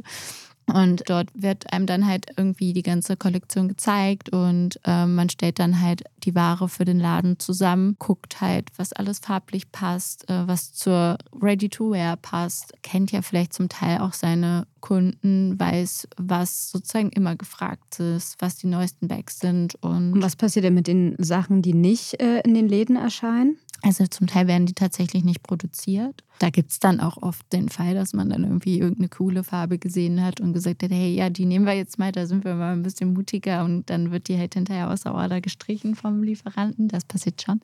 Und 0.72 1.08
dort 1.08 1.30
wird 1.34 1.72
einem 1.72 1.86
dann 1.86 2.06
halt 2.06 2.26
irgendwie 2.36 2.72
die 2.72 2.82
ganze 2.82 3.16
Kollektion 3.16 3.68
gezeigt 3.68 4.30
und 4.30 4.78
äh, 4.84 5.06
man 5.06 5.30
stellt 5.30 5.58
dann 5.58 5.80
halt 5.80 6.04
die 6.24 6.34
Ware 6.34 6.68
für 6.68 6.84
den 6.84 7.00
Laden 7.00 7.38
zusammen, 7.38 7.96
guckt 7.98 8.40
halt, 8.40 8.68
was 8.76 8.92
alles 8.92 9.18
farblich 9.18 9.72
passt, 9.72 10.28
äh, 10.28 10.46
was 10.46 10.74
zur 10.74 11.16
Ready-to-Wear 11.40 12.16
passt, 12.16 12.74
kennt 12.82 13.12
ja 13.12 13.22
vielleicht 13.22 13.54
zum 13.54 13.68
Teil 13.68 13.98
auch 13.98 14.12
seine 14.12 14.66
Kunden, 14.80 15.58
weiß, 15.58 16.08
was 16.16 16.70
sozusagen 16.70 17.10
immer 17.10 17.34
gefragt 17.34 17.98
ist, 18.00 18.36
was 18.40 18.56
die 18.56 18.66
neuesten 18.66 19.08
Bags 19.08 19.40
sind. 19.40 19.74
Und, 19.76 20.12
und 20.12 20.22
was 20.22 20.36
passiert 20.36 20.64
denn 20.64 20.74
mit 20.74 20.86
den 20.86 21.16
Sachen, 21.18 21.62
die 21.62 21.74
nicht 21.74 22.20
äh, 22.20 22.40
in 22.40 22.54
den 22.54 22.68
Läden 22.68 22.96
erscheinen? 22.96 23.58
Also 23.82 24.06
zum 24.06 24.26
Teil 24.26 24.48
werden 24.48 24.66
die 24.66 24.74
tatsächlich 24.74 25.24
nicht 25.24 25.42
produziert. 25.42 26.24
Da 26.40 26.50
gibt 26.50 26.70
es 26.70 26.78
dann 26.78 27.00
auch 27.00 27.16
oft 27.20 27.52
den 27.52 27.68
Fall, 27.68 27.94
dass 27.94 28.12
man 28.12 28.28
dann 28.28 28.44
irgendwie 28.44 28.78
irgendeine 28.78 29.08
coole 29.08 29.44
Farbe 29.44 29.78
gesehen 29.78 30.22
hat 30.22 30.40
und 30.40 30.52
gesagt 30.52 30.82
hat, 30.82 30.90
hey, 30.90 31.14
ja, 31.14 31.30
die 31.30 31.46
nehmen 31.46 31.64
wir 31.64 31.74
jetzt 31.74 31.98
mal, 31.98 32.12
da 32.12 32.26
sind 32.26 32.44
wir 32.44 32.54
mal 32.54 32.72
ein 32.72 32.82
bisschen 32.82 33.12
mutiger 33.12 33.64
und 33.64 33.90
dann 33.90 34.10
wird 34.10 34.28
die 34.28 34.38
halt 34.38 34.54
hinterher 34.54 34.90
außer 34.90 35.14
Order 35.14 35.40
gestrichen 35.40 35.94
vom 35.94 36.22
Lieferanten. 36.22 36.88
Das 36.88 37.04
passiert 37.04 37.42
schon, 37.42 37.60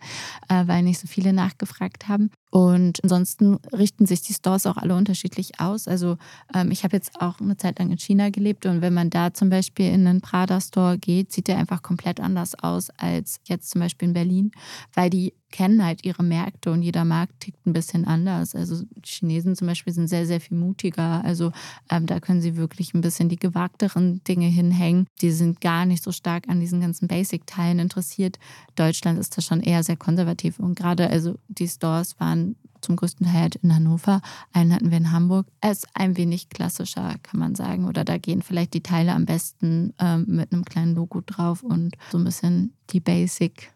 äh, 0.48 0.66
weil 0.66 0.82
nicht 0.82 1.00
so 1.00 1.06
viele 1.06 1.32
nachgefragt 1.32 2.08
haben. 2.08 2.30
Und 2.50 3.02
ansonsten 3.02 3.58
richten 3.72 4.06
sich 4.06 4.22
die 4.22 4.34
Stores 4.34 4.66
auch 4.66 4.76
alle 4.76 4.94
unterschiedlich 4.94 5.60
aus. 5.60 5.88
Also 5.88 6.16
ähm, 6.54 6.70
ich 6.70 6.84
habe 6.84 6.96
jetzt 6.96 7.20
auch 7.20 7.40
eine 7.40 7.56
Zeit 7.56 7.80
lang 7.80 7.90
in 7.90 7.98
China 7.98 8.30
gelebt 8.30 8.66
und 8.66 8.80
wenn 8.80 8.94
man 8.94 9.10
da 9.10 9.34
zum 9.34 9.50
Beispiel 9.50 9.92
in 9.92 10.06
einen 10.06 10.20
Prada-Store 10.20 10.98
geht, 10.98 11.32
sieht 11.32 11.48
der 11.48 11.58
einfach 11.58 11.82
komplett 11.82 12.20
anders 12.20 12.54
aus 12.54 12.90
als 12.90 13.40
jetzt 13.44 13.70
zum 13.70 13.80
Beispiel 13.80 14.08
in 14.08 14.14
Berlin, 14.14 14.52
weil 14.94 15.10
die 15.10 15.34
kennen 15.54 15.84
halt 15.84 16.04
ihre 16.04 16.24
Märkte 16.24 16.72
und 16.72 16.82
jeder 16.82 17.04
Markt 17.04 17.38
tickt 17.38 17.64
ein 17.64 17.72
bisschen 17.72 18.04
anders. 18.06 18.56
Also 18.56 18.82
die 18.82 19.08
Chinesen 19.08 19.54
zum 19.54 19.68
Beispiel 19.68 19.92
sind 19.92 20.08
sehr, 20.08 20.26
sehr 20.26 20.40
viel 20.40 20.56
mutiger. 20.56 21.24
Also 21.24 21.52
ähm, 21.88 22.06
da 22.06 22.18
können 22.18 22.40
sie 22.40 22.56
wirklich 22.56 22.92
ein 22.92 23.02
bisschen 23.02 23.28
die 23.28 23.36
gewagteren 23.36 24.20
Dinge 24.24 24.48
hinhängen. 24.48 25.06
Die 25.20 25.30
sind 25.30 25.60
gar 25.60 25.86
nicht 25.86 26.02
so 26.02 26.10
stark 26.10 26.48
an 26.48 26.58
diesen 26.58 26.80
ganzen 26.80 27.06
Basic-Teilen 27.06 27.78
interessiert. 27.78 28.40
Deutschland 28.74 29.16
ist 29.16 29.38
da 29.38 29.42
schon 29.42 29.60
eher 29.60 29.84
sehr 29.84 29.96
konservativ. 29.96 30.58
Und 30.58 30.76
gerade 30.76 31.08
also 31.08 31.36
die 31.46 31.68
Stores 31.68 32.18
waren 32.18 32.56
zum 32.80 32.96
größten 32.96 33.24
Teil 33.24 33.42
halt 33.42 33.54
in 33.54 33.72
Hannover. 33.72 34.22
Einen 34.52 34.74
hatten 34.74 34.90
wir 34.90 34.98
in 34.98 35.12
Hamburg. 35.12 35.46
Er 35.60 35.70
ist 35.70 35.86
ein 35.94 36.16
wenig 36.16 36.48
klassischer, 36.48 37.14
kann 37.22 37.38
man 37.38 37.54
sagen. 37.54 37.86
Oder 37.86 38.04
da 38.04 38.18
gehen 38.18 38.42
vielleicht 38.42 38.74
die 38.74 38.82
Teile 38.82 39.12
am 39.12 39.24
besten 39.24 39.94
ähm, 40.00 40.24
mit 40.26 40.52
einem 40.52 40.64
kleinen 40.64 40.96
Logo 40.96 41.20
drauf 41.24 41.62
und 41.62 41.94
so 42.10 42.18
ein 42.18 42.24
bisschen 42.24 42.74
die 42.90 43.00
Basic 43.00 43.72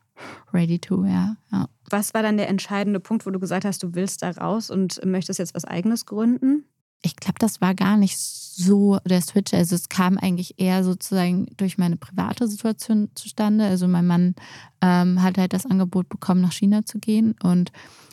ready 0.52 0.78
to 0.78 1.02
wear. 1.02 1.36
Ja. 1.52 1.68
Was 1.90 2.14
war 2.14 2.22
dann 2.22 2.36
der 2.36 2.48
entscheidende 2.48 3.00
Punkt, 3.00 3.26
wo 3.26 3.30
du 3.30 3.38
gesagt 3.38 3.64
hast, 3.64 3.82
du 3.82 3.94
willst 3.94 4.22
da 4.22 4.30
raus 4.30 4.70
und 4.70 5.04
möchtest 5.04 5.38
jetzt 5.38 5.54
was 5.54 5.64
eigenes 5.64 6.06
gründen? 6.06 6.64
Ich 7.02 7.16
glaube, 7.16 7.38
das 7.38 7.60
war 7.60 7.74
gar 7.74 7.96
nicht 7.96 8.18
so 8.18 8.98
der 9.04 9.22
Switch. 9.22 9.54
Also 9.54 9.76
es 9.76 9.88
kam 9.88 10.18
eigentlich 10.18 10.58
eher 10.58 10.82
sozusagen 10.82 11.46
durch 11.56 11.78
meine 11.78 11.96
private 11.96 12.48
Situation 12.48 13.08
zustande. 13.14 13.64
Also 13.64 13.86
mein 13.86 14.06
Mann 14.06 14.34
ähm, 14.80 15.22
hat 15.22 15.38
halt 15.38 15.52
das 15.52 15.64
Angebot 15.64 16.08
bekommen, 16.08 16.40
nach 16.40 16.52
China 16.52 16.84
zu 16.84 16.98
gehen. 16.98 17.36
Und 17.42 17.70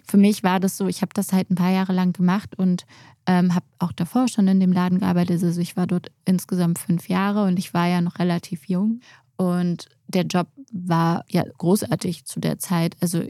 für 0.07 0.17
mich 0.17 0.43
war 0.43 0.59
das 0.59 0.77
so, 0.77 0.87
ich 0.87 1.01
habe 1.01 1.13
das 1.15 1.33
halt 1.33 1.49
ein 1.49 1.55
paar 1.55 1.71
Jahre 1.71 1.93
lang 1.93 2.13
gemacht 2.13 2.57
und 2.57 2.85
ähm, 3.25 3.55
habe 3.55 3.65
auch 3.79 3.91
davor 3.91 4.27
schon 4.27 4.47
in 4.47 4.59
dem 4.59 4.71
Laden 4.71 4.99
gearbeitet. 4.99 5.43
Also 5.43 5.59
ich 5.61 5.75
war 5.75 5.87
dort 5.87 6.11
insgesamt 6.25 6.77
fünf 6.77 7.09
Jahre 7.09 7.45
und 7.45 7.57
ich 7.57 7.73
war 7.73 7.87
ja 7.87 8.01
noch 8.01 8.19
relativ 8.19 8.65
jung. 8.65 8.99
Und 9.35 9.89
der 10.07 10.23
Job 10.23 10.47
war 10.71 11.23
ja 11.29 11.43
großartig 11.57 12.25
zu 12.25 12.39
der 12.39 12.59
Zeit. 12.59 12.95
Also 13.01 13.23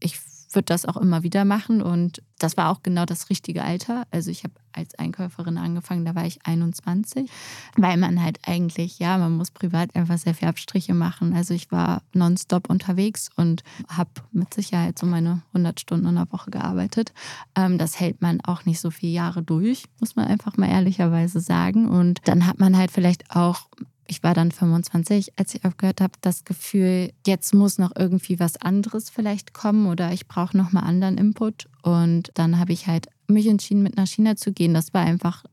ich 0.00 0.18
würde 0.52 0.66
das 0.66 0.86
auch 0.86 0.96
immer 0.96 1.22
wieder 1.22 1.44
machen 1.44 1.82
und 1.82 2.22
das 2.38 2.56
war 2.56 2.70
auch 2.70 2.82
genau 2.82 3.04
das 3.04 3.30
richtige 3.30 3.62
Alter. 3.62 4.06
Also 4.10 4.30
ich 4.30 4.44
habe 4.44 4.54
als 4.72 4.94
Einkäuferin 4.98 5.58
angefangen, 5.58 6.04
da 6.04 6.14
war 6.14 6.26
ich 6.26 6.44
21, 6.44 7.30
weil 7.76 7.96
man 7.96 8.22
halt 8.22 8.38
eigentlich, 8.46 8.98
ja, 8.98 9.16
man 9.18 9.36
muss 9.36 9.50
privat 9.50 9.94
einfach 9.94 10.18
sehr 10.18 10.34
viel 10.34 10.48
Abstriche 10.48 10.94
machen. 10.94 11.34
Also 11.34 11.54
ich 11.54 11.70
war 11.70 12.02
nonstop 12.12 12.68
unterwegs 12.68 13.30
und 13.36 13.62
habe 13.88 14.10
mit 14.32 14.52
Sicherheit 14.52 14.98
so 14.98 15.06
meine 15.06 15.42
100 15.48 15.80
Stunden 15.80 16.06
in 16.06 16.16
der 16.16 16.30
Woche 16.32 16.50
gearbeitet. 16.50 17.12
Ähm, 17.54 17.78
das 17.78 18.00
hält 18.00 18.20
man 18.20 18.40
auch 18.42 18.64
nicht 18.64 18.80
so 18.80 18.90
viele 18.90 19.12
Jahre 19.12 19.42
durch, 19.42 19.84
muss 20.00 20.16
man 20.16 20.26
einfach 20.26 20.56
mal 20.56 20.68
ehrlicherweise 20.68 21.40
sagen. 21.40 21.88
Und 21.88 22.20
dann 22.24 22.46
hat 22.46 22.58
man 22.58 22.76
halt 22.76 22.90
vielleicht 22.90 23.34
auch 23.34 23.68
ich 24.08 24.22
war 24.22 24.34
dann 24.34 24.52
25, 24.52 25.38
als 25.38 25.54
ich 25.54 25.64
aufgehört 25.64 26.00
habe, 26.00 26.12
das 26.20 26.44
Gefühl, 26.44 27.12
jetzt 27.26 27.54
muss 27.54 27.78
noch 27.78 27.92
irgendwie 27.96 28.38
was 28.40 28.56
anderes 28.60 29.10
vielleicht 29.10 29.54
kommen 29.54 29.86
oder 29.86 30.12
ich 30.12 30.26
brauche 30.26 30.56
nochmal 30.56 30.84
anderen 30.84 31.18
Input. 31.18 31.68
Und 31.82 32.30
dann 32.34 32.58
habe 32.58 32.72
ich 32.72 32.86
halt 32.86 33.08
mich 33.26 33.46
entschieden, 33.46 33.82
mit 33.82 33.96
nach 33.96 34.06
China 34.06 34.36
zu 34.36 34.52
gehen. 34.52 34.74
Das 34.74 34.94
war 34.94 35.04
einfach 35.04 35.44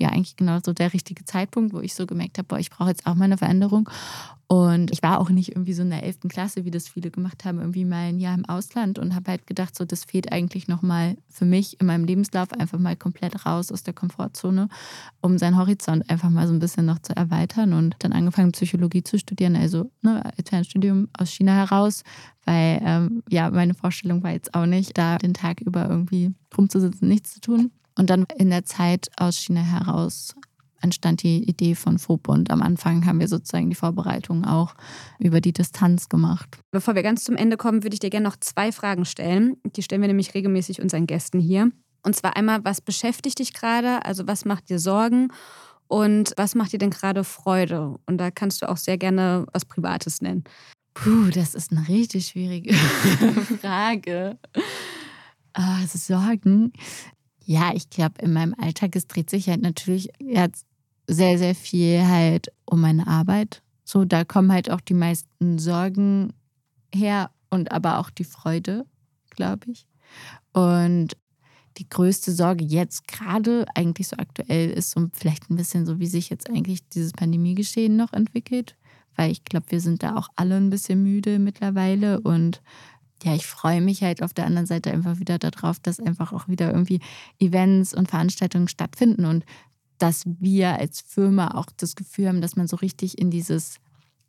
ja 0.00 0.10
eigentlich 0.10 0.36
genau 0.36 0.58
so 0.64 0.72
der 0.72 0.92
richtige 0.92 1.24
Zeitpunkt, 1.24 1.72
wo 1.72 1.80
ich 1.80 1.94
so 1.94 2.06
gemerkt 2.06 2.38
habe, 2.38 2.48
boah, 2.48 2.58
ich 2.58 2.70
brauche 2.70 2.88
jetzt 2.90 3.06
auch 3.06 3.14
mal 3.14 3.24
eine 3.24 3.38
Veränderung. 3.38 3.88
Und 4.52 4.90
ich 4.90 5.00
war 5.00 5.20
auch 5.20 5.30
nicht 5.30 5.50
irgendwie 5.50 5.74
so 5.74 5.82
in 5.82 5.90
der 5.90 6.02
11. 6.02 6.22
Klasse, 6.28 6.64
wie 6.64 6.72
das 6.72 6.88
viele 6.88 7.12
gemacht 7.12 7.44
haben, 7.44 7.60
irgendwie 7.60 7.84
mal 7.84 8.08
ein 8.08 8.18
Jahr 8.18 8.34
im 8.34 8.44
Ausland 8.46 8.98
und 8.98 9.14
habe 9.14 9.30
halt 9.30 9.46
gedacht, 9.46 9.76
so 9.76 9.84
das 9.84 10.02
fehlt 10.02 10.32
eigentlich 10.32 10.66
nochmal 10.66 11.16
für 11.28 11.44
mich 11.44 11.80
in 11.80 11.86
meinem 11.86 12.04
Lebenslauf 12.04 12.52
einfach 12.54 12.80
mal 12.80 12.96
komplett 12.96 13.46
raus 13.46 13.70
aus 13.70 13.84
der 13.84 13.94
Komfortzone, 13.94 14.68
um 15.20 15.38
seinen 15.38 15.56
Horizont 15.56 16.10
einfach 16.10 16.30
mal 16.30 16.48
so 16.48 16.52
ein 16.52 16.58
bisschen 16.58 16.84
noch 16.84 16.98
zu 16.98 17.14
erweitern 17.14 17.72
und 17.72 17.94
dann 18.00 18.12
angefangen 18.12 18.50
Psychologie 18.50 19.04
zu 19.04 19.20
studieren, 19.20 19.54
also 19.54 19.88
ne, 20.02 20.24
als 20.24 20.48
Fernstudium 20.48 21.06
aus 21.16 21.30
China 21.30 21.54
heraus, 21.54 22.02
weil 22.44 22.82
ähm, 22.84 23.22
ja, 23.28 23.52
meine 23.52 23.74
Vorstellung 23.74 24.24
war 24.24 24.32
jetzt 24.32 24.52
auch 24.54 24.66
nicht, 24.66 24.98
da 24.98 25.18
den 25.18 25.32
Tag 25.32 25.60
über 25.60 25.88
irgendwie 25.88 26.34
rumzusitzen, 26.58 27.06
nichts 27.06 27.34
zu 27.34 27.40
tun. 27.40 27.70
Und 27.96 28.10
dann 28.10 28.26
in 28.36 28.50
der 28.50 28.64
Zeit 28.64 29.08
aus 29.16 29.36
China 29.36 29.60
heraus 29.60 30.34
entstand 30.80 31.22
die 31.22 31.42
Idee 31.48 31.74
von 31.74 31.98
FOB 31.98 32.28
und 32.28 32.50
am 32.50 32.62
Anfang 32.62 33.04
haben 33.04 33.20
wir 33.20 33.28
sozusagen 33.28 33.68
die 33.68 33.76
Vorbereitung 33.76 34.44
auch 34.44 34.74
über 35.18 35.40
die 35.40 35.52
Distanz 35.52 36.08
gemacht. 36.08 36.58
Bevor 36.70 36.94
wir 36.94 37.02
ganz 37.02 37.24
zum 37.24 37.36
Ende 37.36 37.56
kommen, 37.56 37.82
würde 37.82 37.94
ich 37.94 38.00
dir 38.00 38.10
gerne 38.10 38.26
noch 38.26 38.36
zwei 38.36 38.72
Fragen 38.72 39.04
stellen. 39.04 39.56
Die 39.64 39.82
stellen 39.82 40.00
wir 40.00 40.08
nämlich 40.08 40.34
regelmäßig 40.34 40.80
unseren 40.80 41.06
Gästen 41.06 41.38
hier. 41.38 41.70
Und 42.02 42.16
zwar 42.16 42.36
einmal, 42.36 42.64
was 42.64 42.80
beschäftigt 42.80 43.38
dich 43.38 43.52
gerade? 43.52 44.04
Also 44.04 44.26
was 44.26 44.44
macht 44.44 44.70
dir 44.70 44.78
Sorgen? 44.78 45.32
Und 45.86 46.32
was 46.36 46.54
macht 46.54 46.72
dir 46.72 46.78
denn 46.78 46.90
gerade 46.90 47.24
Freude? 47.24 47.98
Und 48.06 48.18
da 48.18 48.30
kannst 48.30 48.62
du 48.62 48.68
auch 48.68 48.76
sehr 48.76 48.96
gerne 48.96 49.46
was 49.52 49.64
Privates 49.64 50.22
nennen. 50.22 50.44
Puh, 50.94 51.30
das 51.30 51.54
ist 51.54 51.72
eine 51.72 51.86
richtig 51.88 52.28
schwierige 52.28 52.72
Frage. 53.60 54.38
Also 55.52 55.98
Sorgen. 55.98 56.72
Ja, 57.44 57.72
ich 57.74 57.90
glaube, 57.90 58.20
in 58.22 58.32
meinem 58.32 58.54
Alltag, 58.58 58.94
es 58.96 59.06
dreht 59.06 59.30
sich 59.30 59.48
halt 59.48 59.62
natürlich 59.62 60.08
jetzt 60.18 60.66
sehr, 61.06 61.38
sehr 61.38 61.54
viel 61.54 62.06
halt 62.06 62.52
um 62.64 62.80
meine 62.80 63.06
Arbeit. 63.06 63.62
So, 63.84 64.04
da 64.04 64.24
kommen 64.24 64.52
halt 64.52 64.70
auch 64.70 64.80
die 64.80 64.94
meisten 64.94 65.58
Sorgen 65.58 66.32
her 66.94 67.30
und 67.50 67.72
aber 67.72 67.98
auch 67.98 68.10
die 68.10 68.24
Freude, 68.24 68.86
glaube 69.30 69.70
ich. 69.70 69.86
Und 70.52 71.16
die 71.78 71.88
größte 71.88 72.32
Sorge 72.32 72.64
jetzt 72.64 73.08
gerade, 73.08 73.66
eigentlich 73.74 74.08
so 74.08 74.16
aktuell, 74.16 74.70
ist 74.70 74.92
so 74.92 75.08
vielleicht 75.12 75.50
ein 75.50 75.56
bisschen 75.56 75.86
so, 75.86 75.98
wie 75.98 76.06
sich 76.06 76.30
jetzt 76.30 76.50
eigentlich 76.50 76.86
dieses 76.88 77.12
Pandemiegeschehen 77.12 77.96
noch 77.96 78.12
entwickelt. 78.12 78.76
Weil 79.16 79.32
ich 79.32 79.44
glaube, 79.44 79.66
wir 79.70 79.80
sind 79.80 80.02
da 80.02 80.16
auch 80.16 80.28
alle 80.36 80.56
ein 80.56 80.70
bisschen 80.70 81.02
müde 81.02 81.38
mittlerweile 81.38 82.20
und 82.20 82.62
ja, 83.22 83.34
ich 83.34 83.46
freue 83.46 83.80
mich 83.80 84.02
halt 84.02 84.22
auf 84.22 84.32
der 84.32 84.46
anderen 84.46 84.66
Seite 84.66 84.90
einfach 84.90 85.18
wieder 85.18 85.38
darauf, 85.38 85.78
dass 85.78 86.00
einfach 86.00 86.32
auch 86.32 86.48
wieder 86.48 86.72
irgendwie 86.72 87.00
Events 87.38 87.94
und 87.94 88.08
Veranstaltungen 88.08 88.68
stattfinden 88.68 89.24
und 89.24 89.44
dass 89.98 90.24
wir 90.26 90.78
als 90.78 91.02
Firma 91.02 91.54
auch 91.54 91.66
das 91.76 91.94
Gefühl 91.94 92.28
haben, 92.28 92.40
dass 92.40 92.56
man 92.56 92.66
so 92.66 92.76
richtig 92.76 93.18
in 93.18 93.30
dieses 93.30 93.76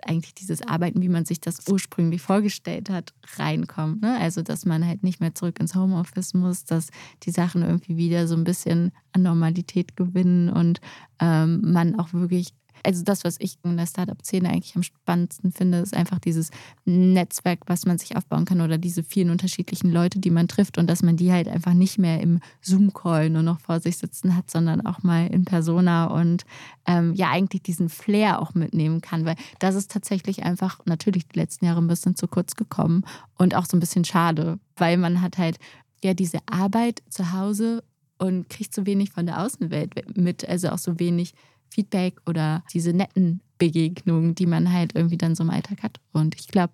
eigentlich 0.03 0.33
dieses 0.33 0.61
Arbeiten, 0.63 1.01
wie 1.01 1.09
man 1.09 1.25
sich 1.25 1.39
das 1.39 1.67
ursprünglich 1.67 2.21
vorgestellt 2.21 2.89
hat, 2.89 3.13
reinkommt. 3.37 4.01
Ne? 4.01 4.17
Also, 4.19 4.41
dass 4.41 4.65
man 4.65 4.85
halt 4.85 5.03
nicht 5.03 5.19
mehr 5.19 5.35
zurück 5.35 5.59
ins 5.59 5.75
Homeoffice 5.75 6.33
muss, 6.33 6.65
dass 6.65 6.87
die 7.23 7.31
Sachen 7.31 7.61
irgendwie 7.61 7.97
wieder 7.97 8.27
so 8.27 8.35
ein 8.35 8.43
bisschen 8.43 8.91
an 9.13 9.23
Normalität 9.23 9.95
gewinnen 9.95 10.49
und 10.49 10.81
ähm, 11.19 11.61
man 11.63 11.99
auch 11.99 12.13
wirklich 12.13 12.53
also 12.83 13.03
das, 13.03 13.23
was 13.23 13.37
ich 13.39 13.57
in 13.63 13.77
der 13.77 13.85
Startup-Szene 13.85 14.49
eigentlich 14.49 14.75
am 14.75 14.83
spannendsten 14.83 15.51
finde, 15.51 15.79
ist 15.79 15.95
einfach 15.95 16.19
dieses 16.19 16.51
Netzwerk, 16.85 17.59
was 17.67 17.85
man 17.85 17.97
sich 17.97 18.15
aufbauen 18.15 18.45
kann 18.45 18.61
oder 18.61 18.77
diese 18.77 19.03
vielen 19.03 19.29
unterschiedlichen 19.29 19.91
Leute, 19.91 20.19
die 20.19 20.29
man 20.29 20.47
trifft 20.47 20.77
und 20.77 20.89
dass 20.89 21.03
man 21.03 21.17
die 21.17 21.31
halt 21.31 21.47
einfach 21.47 21.73
nicht 21.73 21.97
mehr 21.97 22.21
im 22.21 22.39
Zoom-Call 22.61 23.29
nur 23.29 23.43
noch 23.43 23.59
vor 23.59 23.79
sich 23.79 23.97
sitzen 23.97 24.35
hat, 24.35 24.49
sondern 24.49 24.85
auch 24.85 25.03
mal 25.03 25.27
in 25.27 25.45
Persona 25.45 26.05
und 26.05 26.43
ähm, 26.85 27.13
ja 27.13 27.29
eigentlich 27.31 27.63
diesen 27.63 27.89
Flair 27.89 28.41
auch 28.41 28.53
mitnehmen 28.53 29.01
kann, 29.01 29.25
weil 29.25 29.35
das 29.59 29.75
ist 29.75 29.91
tatsächlich 29.91 30.43
einfach 30.43 30.79
natürlich 30.85 31.27
die 31.27 31.39
letzten 31.39 31.65
Jahre 31.65 31.81
ein 31.81 31.87
bisschen 31.87 32.15
zu 32.15 32.27
kurz 32.27 32.55
gekommen 32.55 33.03
und 33.37 33.55
auch 33.55 33.65
so 33.65 33.77
ein 33.77 33.79
bisschen 33.79 34.05
schade, 34.05 34.59
weil 34.75 34.97
man 34.97 35.21
hat 35.21 35.37
halt 35.37 35.57
ja 36.03 36.13
diese 36.13 36.39
Arbeit 36.47 37.03
zu 37.09 37.31
Hause 37.31 37.83
und 38.17 38.49
kriegt 38.49 38.73
so 38.73 38.85
wenig 38.85 39.11
von 39.11 39.25
der 39.25 39.41
Außenwelt 39.41 40.15
mit, 40.15 40.47
also 40.47 40.69
auch 40.69 40.77
so 40.77 40.99
wenig 40.99 41.33
Feedback 41.71 42.19
oder 42.27 42.63
diese 42.73 42.93
netten 42.93 43.41
Begegnungen, 43.57 44.35
die 44.35 44.45
man 44.45 44.71
halt 44.71 44.95
irgendwie 44.95 45.17
dann 45.17 45.35
so 45.35 45.43
im 45.43 45.49
Alltag 45.49 45.83
hat. 45.83 45.99
Und 46.11 46.35
ich 46.39 46.47
glaube, 46.47 46.73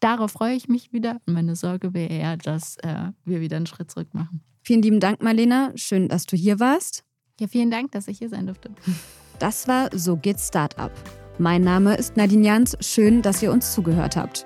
darauf 0.00 0.32
freue 0.32 0.54
ich 0.54 0.68
mich 0.68 0.92
wieder. 0.92 1.20
Und 1.26 1.34
meine 1.34 1.56
Sorge 1.56 1.94
wäre 1.94 2.12
eher, 2.12 2.36
dass 2.36 2.76
äh, 2.78 3.12
wir 3.24 3.40
wieder 3.40 3.56
einen 3.56 3.66
Schritt 3.66 3.90
zurück 3.90 4.08
machen. 4.12 4.42
Vielen 4.62 4.82
lieben 4.82 5.00
Dank, 5.00 5.22
Marlena. 5.22 5.72
Schön, 5.74 6.08
dass 6.08 6.26
du 6.26 6.36
hier 6.36 6.60
warst. 6.60 7.04
Ja, 7.38 7.48
vielen 7.48 7.70
Dank, 7.70 7.92
dass 7.92 8.08
ich 8.08 8.18
hier 8.18 8.28
sein 8.28 8.46
durfte. 8.46 8.70
Das 9.38 9.68
war 9.68 9.88
So 9.96 10.16
geht's 10.16 10.48
Startup. 10.48 10.92
Mein 11.38 11.62
Name 11.62 11.94
ist 11.94 12.16
Nadine 12.16 12.46
Jans. 12.46 12.76
Schön, 12.80 13.22
dass 13.22 13.42
ihr 13.42 13.50
uns 13.50 13.72
zugehört 13.72 14.16
habt. 14.16 14.44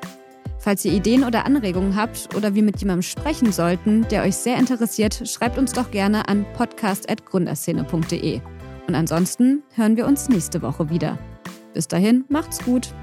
Falls 0.60 0.84
ihr 0.84 0.92
Ideen 0.92 1.24
oder 1.24 1.44
Anregungen 1.44 1.96
habt 1.96 2.34
oder 2.34 2.54
wir 2.54 2.62
mit 2.62 2.80
jemandem 2.80 3.02
sprechen 3.02 3.52
sollten, 3.52 4.06
der 4.08 4.22
euch 4.22 4.36
sehr 4.36 4.56
interessiert, 4.56 5.28
schreibt 5.28 5.58
uns 5.58 5.72
doch 5.72 5.90
gerne 5.90 6.28
an 6.28 6.46
podcast.gründerszene.de. 6.54 8.53
Und 8.86 8.94
ansonsten 8.94 9.62
hören 9.74 9.96
wir 9.96 10.06
uns 10.06 10.28
nächste 10.28 10.62
Woche 10.62 10.90
wieder. 10.90 11.18
Bis 11.72 11.88
dahin, 11.88 12.24
macht's 12.28 12.64
gut. 12.64 12.94